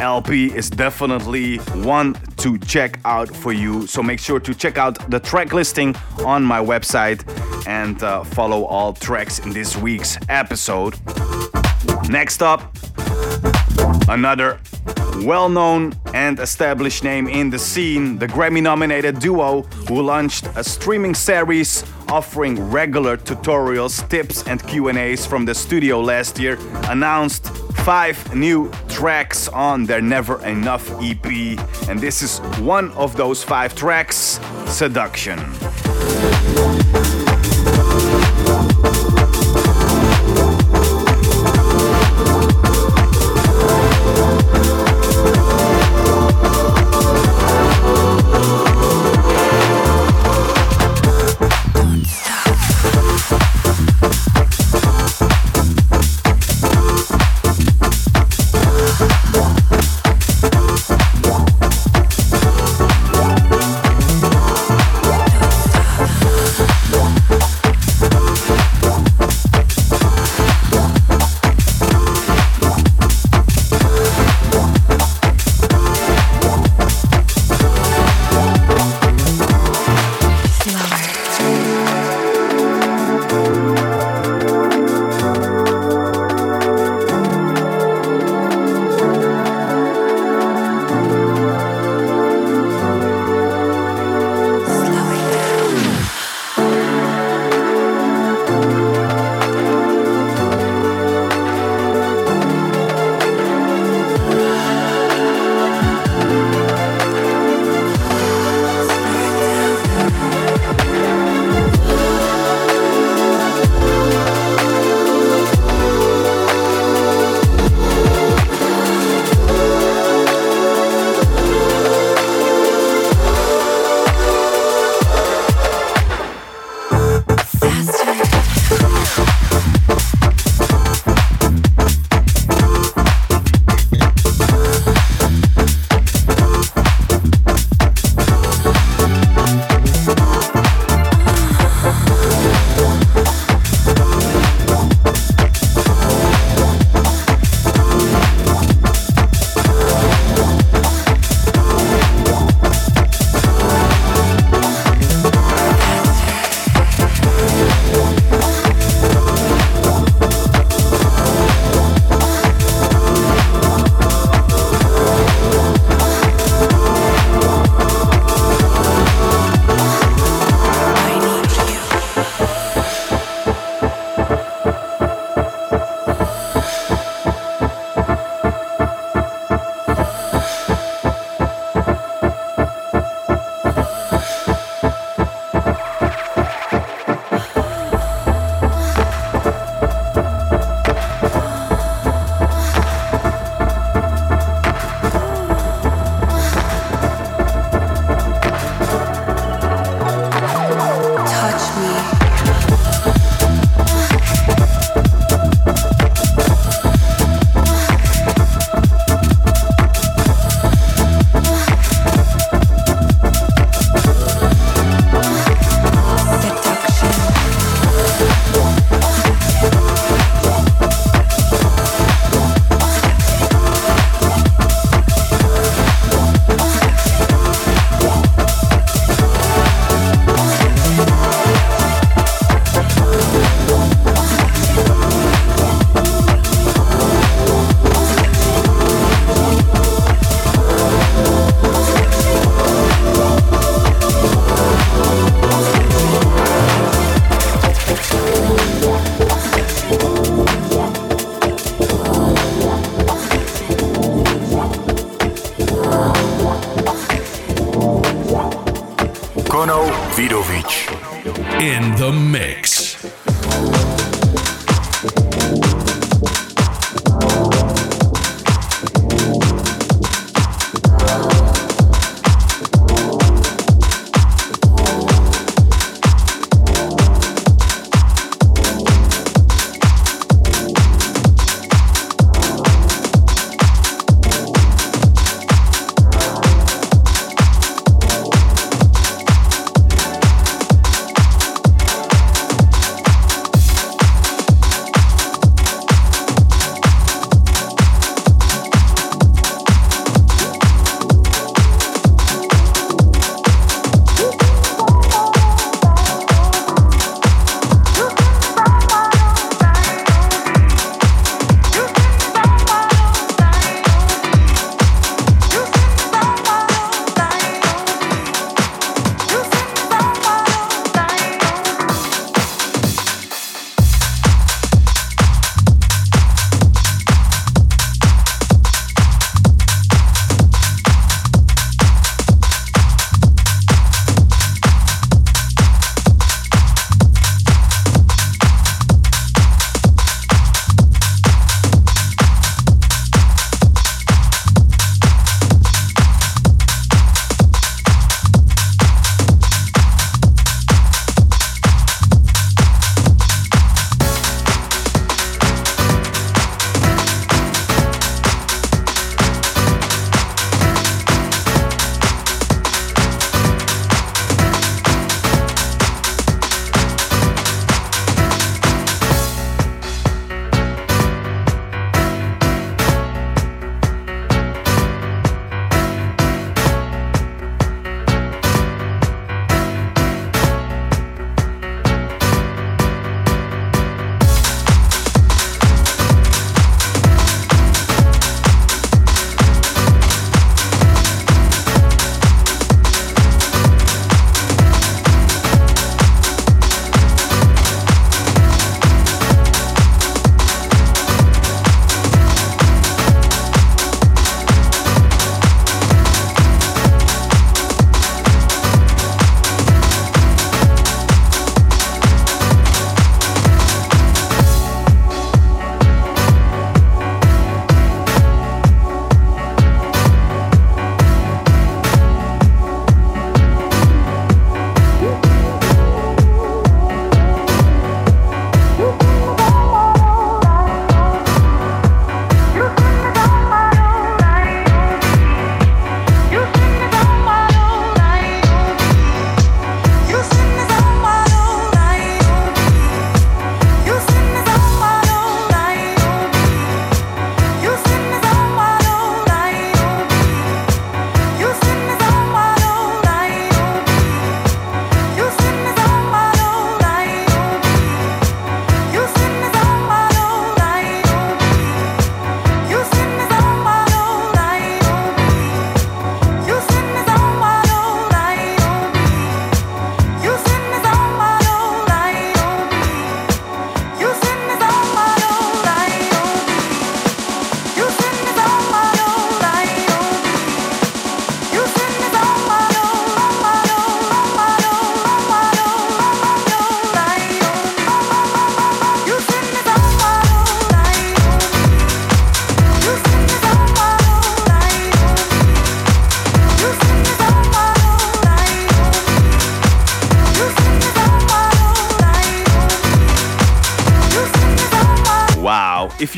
[0.00, 3.88] LP, is definitely one to check out for you.
[3.88, 7.24] So make sure to check out the track listing on my website
[7.66, 10.94] and uh, follow all tracks in this week's episode.
[12.08, 12.60] Next up,
[14.08, 14.58] another
[15.24, 20.64] well known and established name in the scene, the Grammy nominated duo who launched a
[20.64, 27.48] streaming series offering regular tutorials, tips and Q&As from the studio last year, announced
[27.84, 31.26] five new tracks on their Never Enough EP,
[31.88, 35.38] and this is one of those five tracks, Seduction.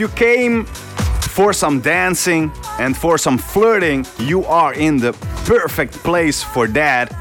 [0.00, 5.12] You came for some dancing and for some flirting, you are in the
[5.44, 7.12] perfect place for that.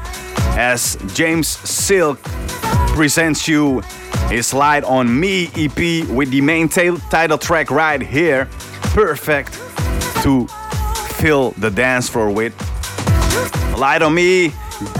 [0.56, 2.20] As James Silk
[2.94, 3.82] presents you
[4.28, 8.48] his Light on Me EP with the main title track right here.
[8.94, 9.52] Perfect
[10.22, 10.46] to
[11.18, 12.54] fill the dance floor with.
[13.78, 14.52] Light on Me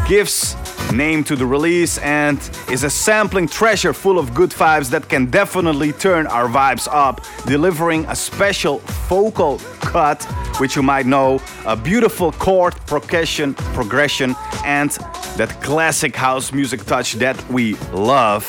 [0.06, 0.54] gives
[0.92, 2.38] name to the release and
[2.70, 7.24] is a sampling treasure full of good vibes that can definitely turn our vibes up,
[7.46, 10.22] delivering a special vocal cut,
[10.58, 14.34] which you might know, a beautiful chord progression, progression,
[14.64, 14.90] and
[15.36, 18.44] that classic house music touch that we love.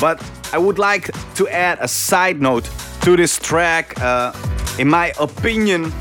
[0.00, 2.70] But I would like to add a side note
[3.02, 4.00] to this track.
[4.00, 4.32] Uh,
[4.78, 5.92] in my opinion,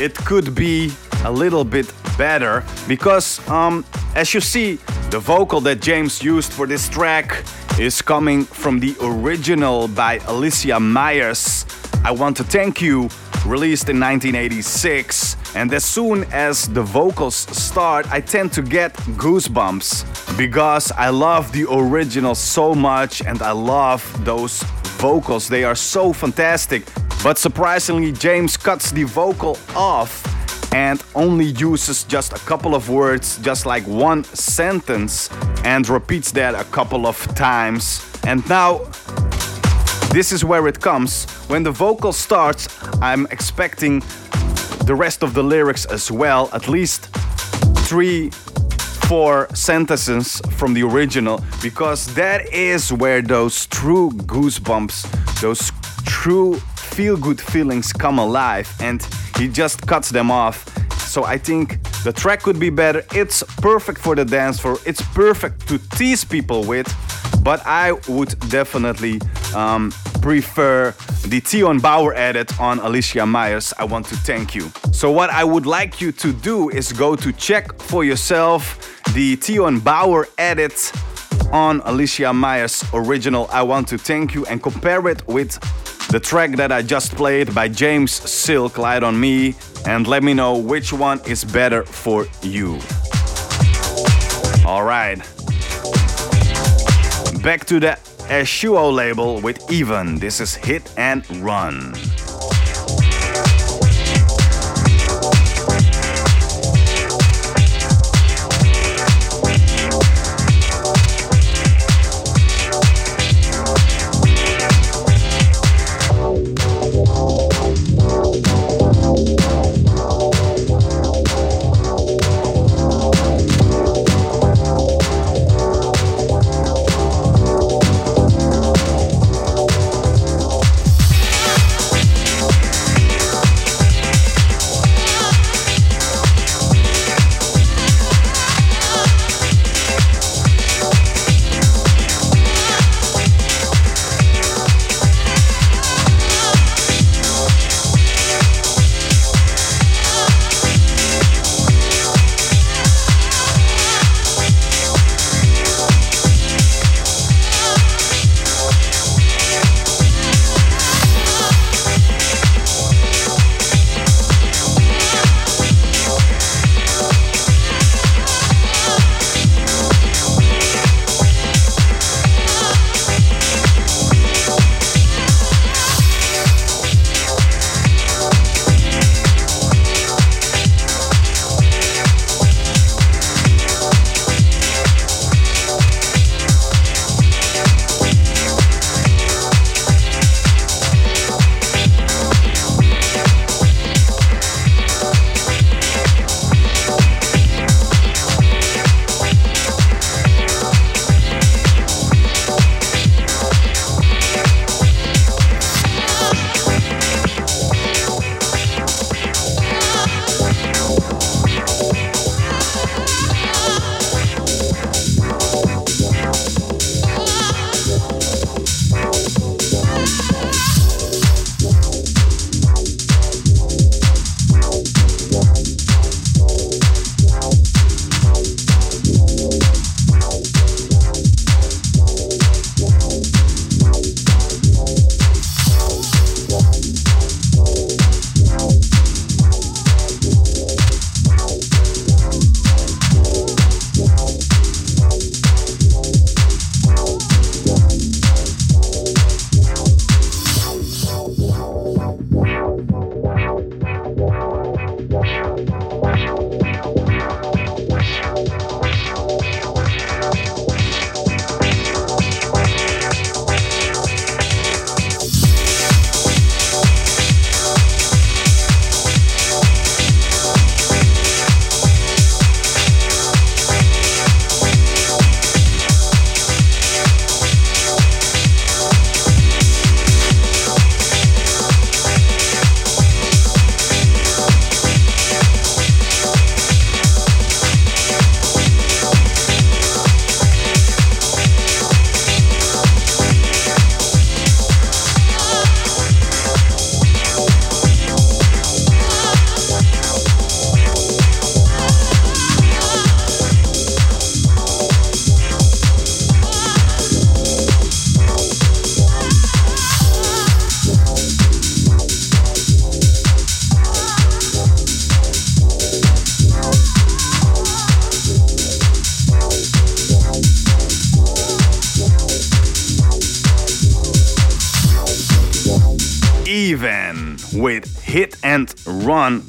[0.00, 0.92] it could be
[1.24, 3.84] a little bit better because, um,
[4.14, 4.78] as you see,
[5.10, 7.42] The vocal that James used for this track
[7.78, 11.64] is coming from the original by Alicia Myers.
[12.04, 13.08] I want to thank you,
[13.46, 15.36] released in 1986.
[15.56, 21.52] And as soon as the vocals start, I tend to get goosebumps because I love
[21.52, 24.62] the original so much and I love those
[25.00, 25.48] vocals.
[25.48, 26.82] They are so fantastic.
[27.24, 30.22] But surprisingly, James cuts the vocal off
[30.72, 35.30] and only uses just a couple of words, just like one sentence,
[35.64, 38.04] and repeats that a couple of times.
[38.26, 38.80] And now,
[40.12, 41.26] this is where it comes.
[41.48, 42.68] When the vocal starts,
[43.00, 44.02] I'm expecting
[44.84, 47.08] the rest of the lyrics as well, at least
[47.88, 48.30] three,
[49.08, 55.72] four sentences from the original, because that is where those true goosebumps, those
[56.04, 56.60] true
[56.98, 58.68] feel good feelings come alive.
[58.80, 59.00] And
[59.38, 60.66] he just cuts them off.
[61.14, 63.04] So I think the track could be better.
[63.14, 64.78] It's perfect for the dance floor.
[64.84, 66.88] It's perfect to tease people with.
[67.44, 69.20] But I would definitely
[69.54, 70.92] um, prefer
[71.28, 73.72] the Tion Bauer edit on Alicia Myers.
[73.78, 74.72] I want to thank you.
[74.90, 78.60] So what I would like you to do is go to check for yourself
[79.14, 80.92] the Tion Bauer edit
[81.52, 85.58] on Alicia Myers original I want to thank you and compare it with
[86.08, 89.54] the track that I just played by James Silk, Light on Me,
[89.86, 92.78] and let me know which one is better for you.
[94.64, 95.18] Alright.
[97.42, 97.98] Back to the
[98.28, 100.18] Eshuo label with Even.
[100.18, 101.94] This is Hit and Run.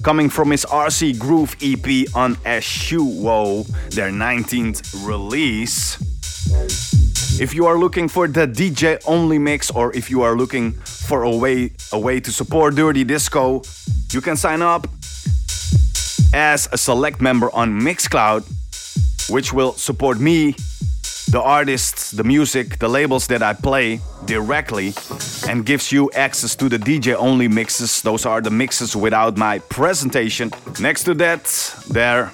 [0.09, 6.01] Coming from his RC Groove EP on Eshuo, their 19th release.
[7.39, 11.21] If you are looking for the DJ only mix or if you are looking for
[11.21, 13.61] a way a way to support Dirty Disco,
[14.11, 14.87] you can sign up
[16.33, 18.41] as a select member on Mixcloud,
[19.29, 20.55] which will support me
[21.29, 24.93] the artists, the music, the labels that I play directly
[25.49, 28.03] and gives you access to the DJ only mixes.
[28.03, 30.51] Those are the mixes without my presentation.
[30.79, 31.43] Next to that,
[31.89, 32.31] there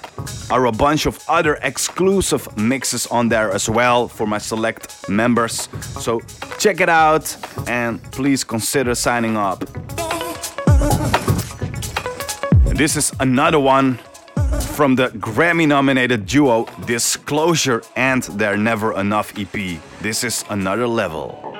[0.50, 5.68] are a bunch of other exclusive mixes on there as well for my select members.
[5.80, 6.20] So
[6.58, 7.24] check it out
[7.66, 9.64] and please consider signing up.
[12.76, 13.98] This is another one
[14.76, 19.80] from the Grammy nominated duo Disclosure and their Never Enough EP.
[20.02, 21.55] This is another level.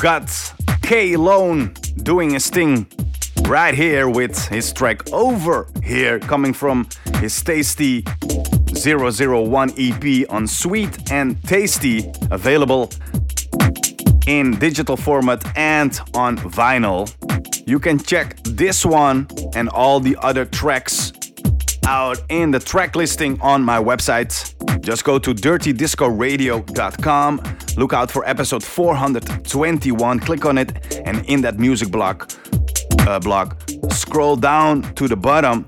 [0.00, 2.86] Got K Lone doing his thing
[3.42, 8.02] right here with his track Over Here, coming from his Tasty
[8.72, 12.90] 001 EP on Sweet and Tasty, available
[14.26, 17.06] in digital format and on vinyl.
[17.68, 21.12] You can check this one and all the other tracks
[21.86, 24.54] out in the track listing on my website.
[24.80, 27.42] Just go to dirtydiscoradio.com,
[27.76, 32.30] look out for episode 421, click on it, and in that music block,
[33.00, 33.60] uh, block,
[33.90, 35.66] scroll down to the bottom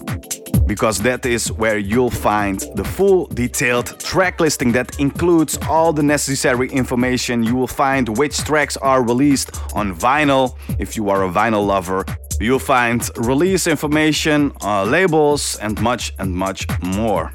[0.66, 6.02] because that is where you'll find the full detailed track listing that includes all the
[6.02, 7.42] necessary information.
[7.42, 12.04] You will find which tracks are released on vinyl if you are a vinyl lover.
[12.40, 17.32] You'll find release information, uh, labels, and much and much more.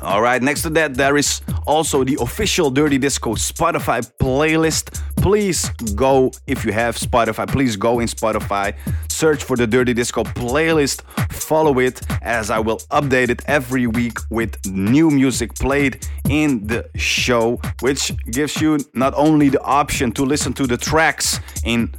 [0.00, 5.00] All right, next to that, there is also the official Dirty Disco Spotify playlist.
[5.16, 8.74] Please go, if you have Spotify, please go in Spotify,
[9.10, 14.18] search for the Dirty Disco playlist, follow it as I will update it every week
[14.30, 20.24] with new music played in the show, which gives you not only the option to
[20.24, 21.92] listen to the tracks in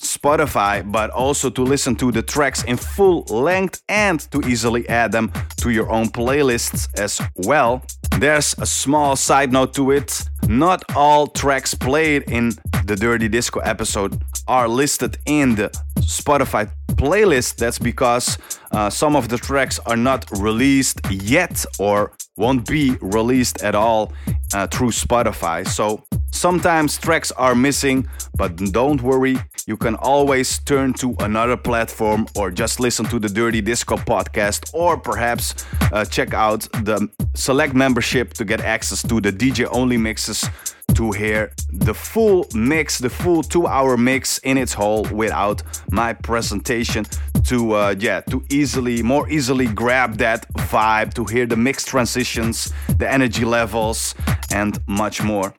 [0.00, 5.12] Spotify, but also to listen to the tracks in full length and to easily add
[5.12, 7.82] them to your own playlists as well.
[8.18, 10.22] There's a small side note to it.
[10.48, 12.52] Not all tracks played in
[12.84, 15.70] the Dirty Disco episode are listed in the
[16.00, 17.56] Spotify playlist.
[17.56, 18.38] That's because
[18.72, 24.12] uh, some of the tracks are not released yet or won't be released at all
[24.52, 25.66] uh, through Spotify.
[25.66, 26.04] So
[26.34, 29.36] sometimes tracks are missing, but don't worry,
[29.66, 34.70] you can always turn to another platform or just listen to the Dirty Disco podcast
[34.74, 35.54] or perhaps
[35.92, 40.48] uh, check out the select membership to get access to the DJ only mixes
[40.94, 47.04] to hear the full mix, the full two-hour mix in its whole without my presentation
[47.44, 52.72] to uh, yeah to easily more easily grab that vibe to hear the mix transitions,
[52.98, 54.14] the energy levels,
[54.50, 55.54] and much more.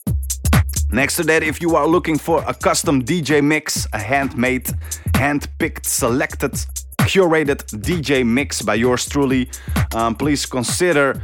[0.95, 4.69] Next to that, if you are looking for a custom DJ mix, a handmade,
[5.15, 6.53] hand-picked, selected,
[7.01, 9.49] curated DJ mix by yours truly,
[9.93, 11.21] um, please consider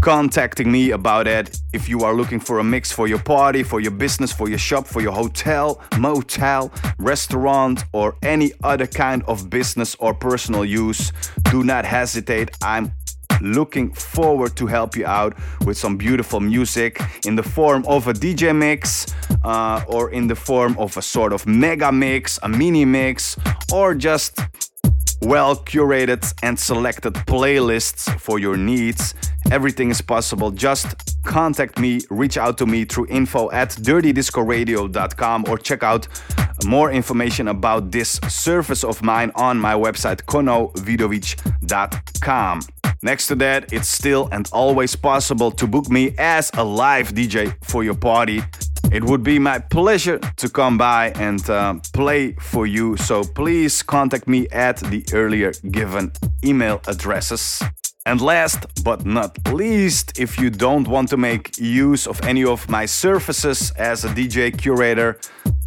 [0.00, 3.80] contacting me about it if you are looking for a mix for your party, for
[3.80, 9.50] your business, for your shop, for your hotel, motel, restaurant, or any other kind of
[9.50, 11.12] business or personal use.
[11.50, 12.56] Do not hesitate.
[12.62, 12.92] I'm
[13.40, 18.12] looking forward to help you out with some beautiful music in the form of a
[18.12, 19.06] DJ mix
[19.44, 23.36] uh, or in the form of a sort of mega mix, a mini mix,
[23.72, 24.40] or just
[25.22, 29.14] well curated and selected playlists for your needs.
[29.50, 30.50] Everything is possible.
[30.50, 36.06] Just contact me, reach out to me through info at dirtydiscoradio.com or check out
[36.64, 42.60] more information about this service of mine on my website konovidovic.com.
[43.02, 47.54] Next to that, it's still and always possible to book me as a live DJ
[47.64, 48.42] for your party.
[48.92, 53.82] It would be my pleasure to come by and uh, play for you, so please
[53.82, 56.12] contact me at the earlier given
[56.44, 57.62] email addresses.
[58.04, 62.68] And last but not least, if you don't want to make use of any of
[62.68, 65.18] my services as a DJ curator,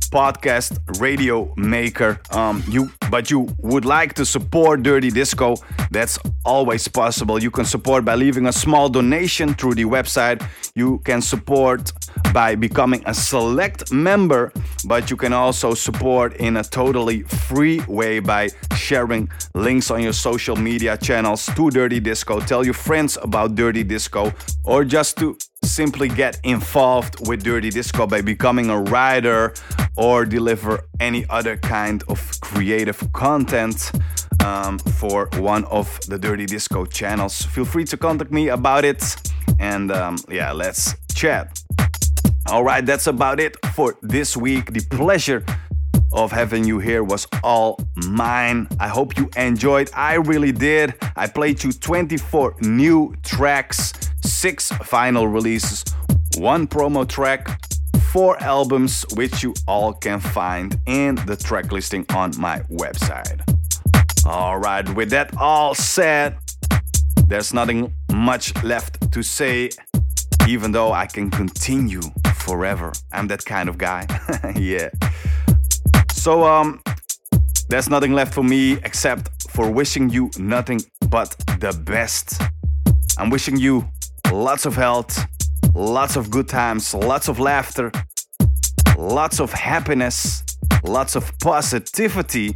[0.10, 2.20] podcast radio maker.
[2.32, 5.56] Um, you but you would like to support dirty disco
[5.92, 7.42] that's always possible.
[7.42, 10.46] You can support by leaving a small donation through the website.
[10.76, 11.92] You can support
[12.34, 14.52] by becoming a select member
[14.86, 20.14] but you can also support in a totally free way by sharing links on your
[20.14, 22.40] social media channels to dirty disco.
[22.40, 24.34] Tell your friends about dirty disco
[24.66, 29.54] or just to simply get involved with Dirty Disco by becoming a writer
[29.96, 33.92] or deliver any other kind of creative content
[34.44, 37.42] um, for one of the Dirty Disco channels.
[37.44, 39.04] Feel free to contact me about it
[39.60, 41.60] and um, yeah, let's chat.
[42.48, 44.74] All right, that's about it for this week.
[44.74, 45.46] The pleasure
[46.14, 48.68] of having you here was all mine.
[48.80, 49.90] I hope you enjoyed.
[49.96, 50.94] I really did.
[51.16, 55.84] I played you 24 new tracks, six vinyl releases,
[56.38, 57.60] one promo track,
[58.12, 63.42] four albums, which you all can find in the track listing on my website.
[64.26, 66.38] All right, with that all said,
[67.28, 69.70] there's nothing much left to say,
[70.48, 72.02] even though I can continue
[72.36, 72.94] forever.
[73.12, 74.06] I'm that kind of guy.
[74.56, 74.90] yeah.
[76.24, 76.82] So um
[77.68, 80.80] there's nothing left for me except for wishing you nothing
[81.10, 82.42] but the best.
[83.18, 83.90] I'm wishing you
[84.32, 85.20] lots of health,
[85.76, 87.92] lots of good times, lots of laughter,
[88.98, 90.46] lots of happiness,
[90.86, 92.54] lots of positivity,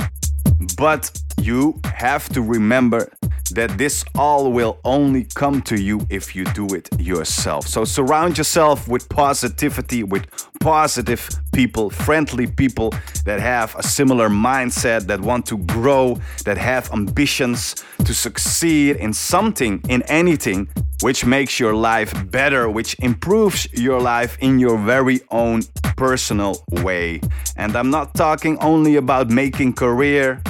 [0.78, 1.12] but
[1.42, 3.12] you have to remember
[3.50, 7.68] that this all will only come to you if you do it yourself.
[7.68, 10.26] So surround yourself with positivity, with
[10.60, 12.94] positive people, friendly people
[13.26, 17.76] that have a similar mindset, that want to grow, that have ambitions
[18.06, 20.70] to succeed in something, in anything,
[21.02, 25.62] which makes your life better, which improves your life in your very own
[25.96, 27.22] personal way.
[27.56, 30.42] And I'm not talking only about making career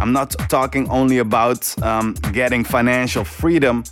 [0.00, 3.84] I'm not talking only about um, getting financial freedom.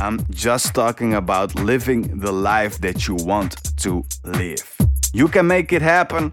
[0.00, 4.76] I'm just talking about living the life that you want to live.
[5.12, 6.32] You can make it happen,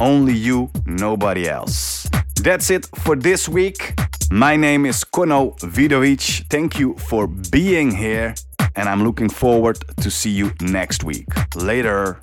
[0.00, 2.08] only you, nobody else.
[2.42, 3.94] That's it for this week.
[4.30, 6.46] My name is Kono Vidovic.
[6.48, 8.34] Thank you for being here,
[8.76, 11.28] and I'm looking forward to see you next week.
[11.54, 12.22] Later.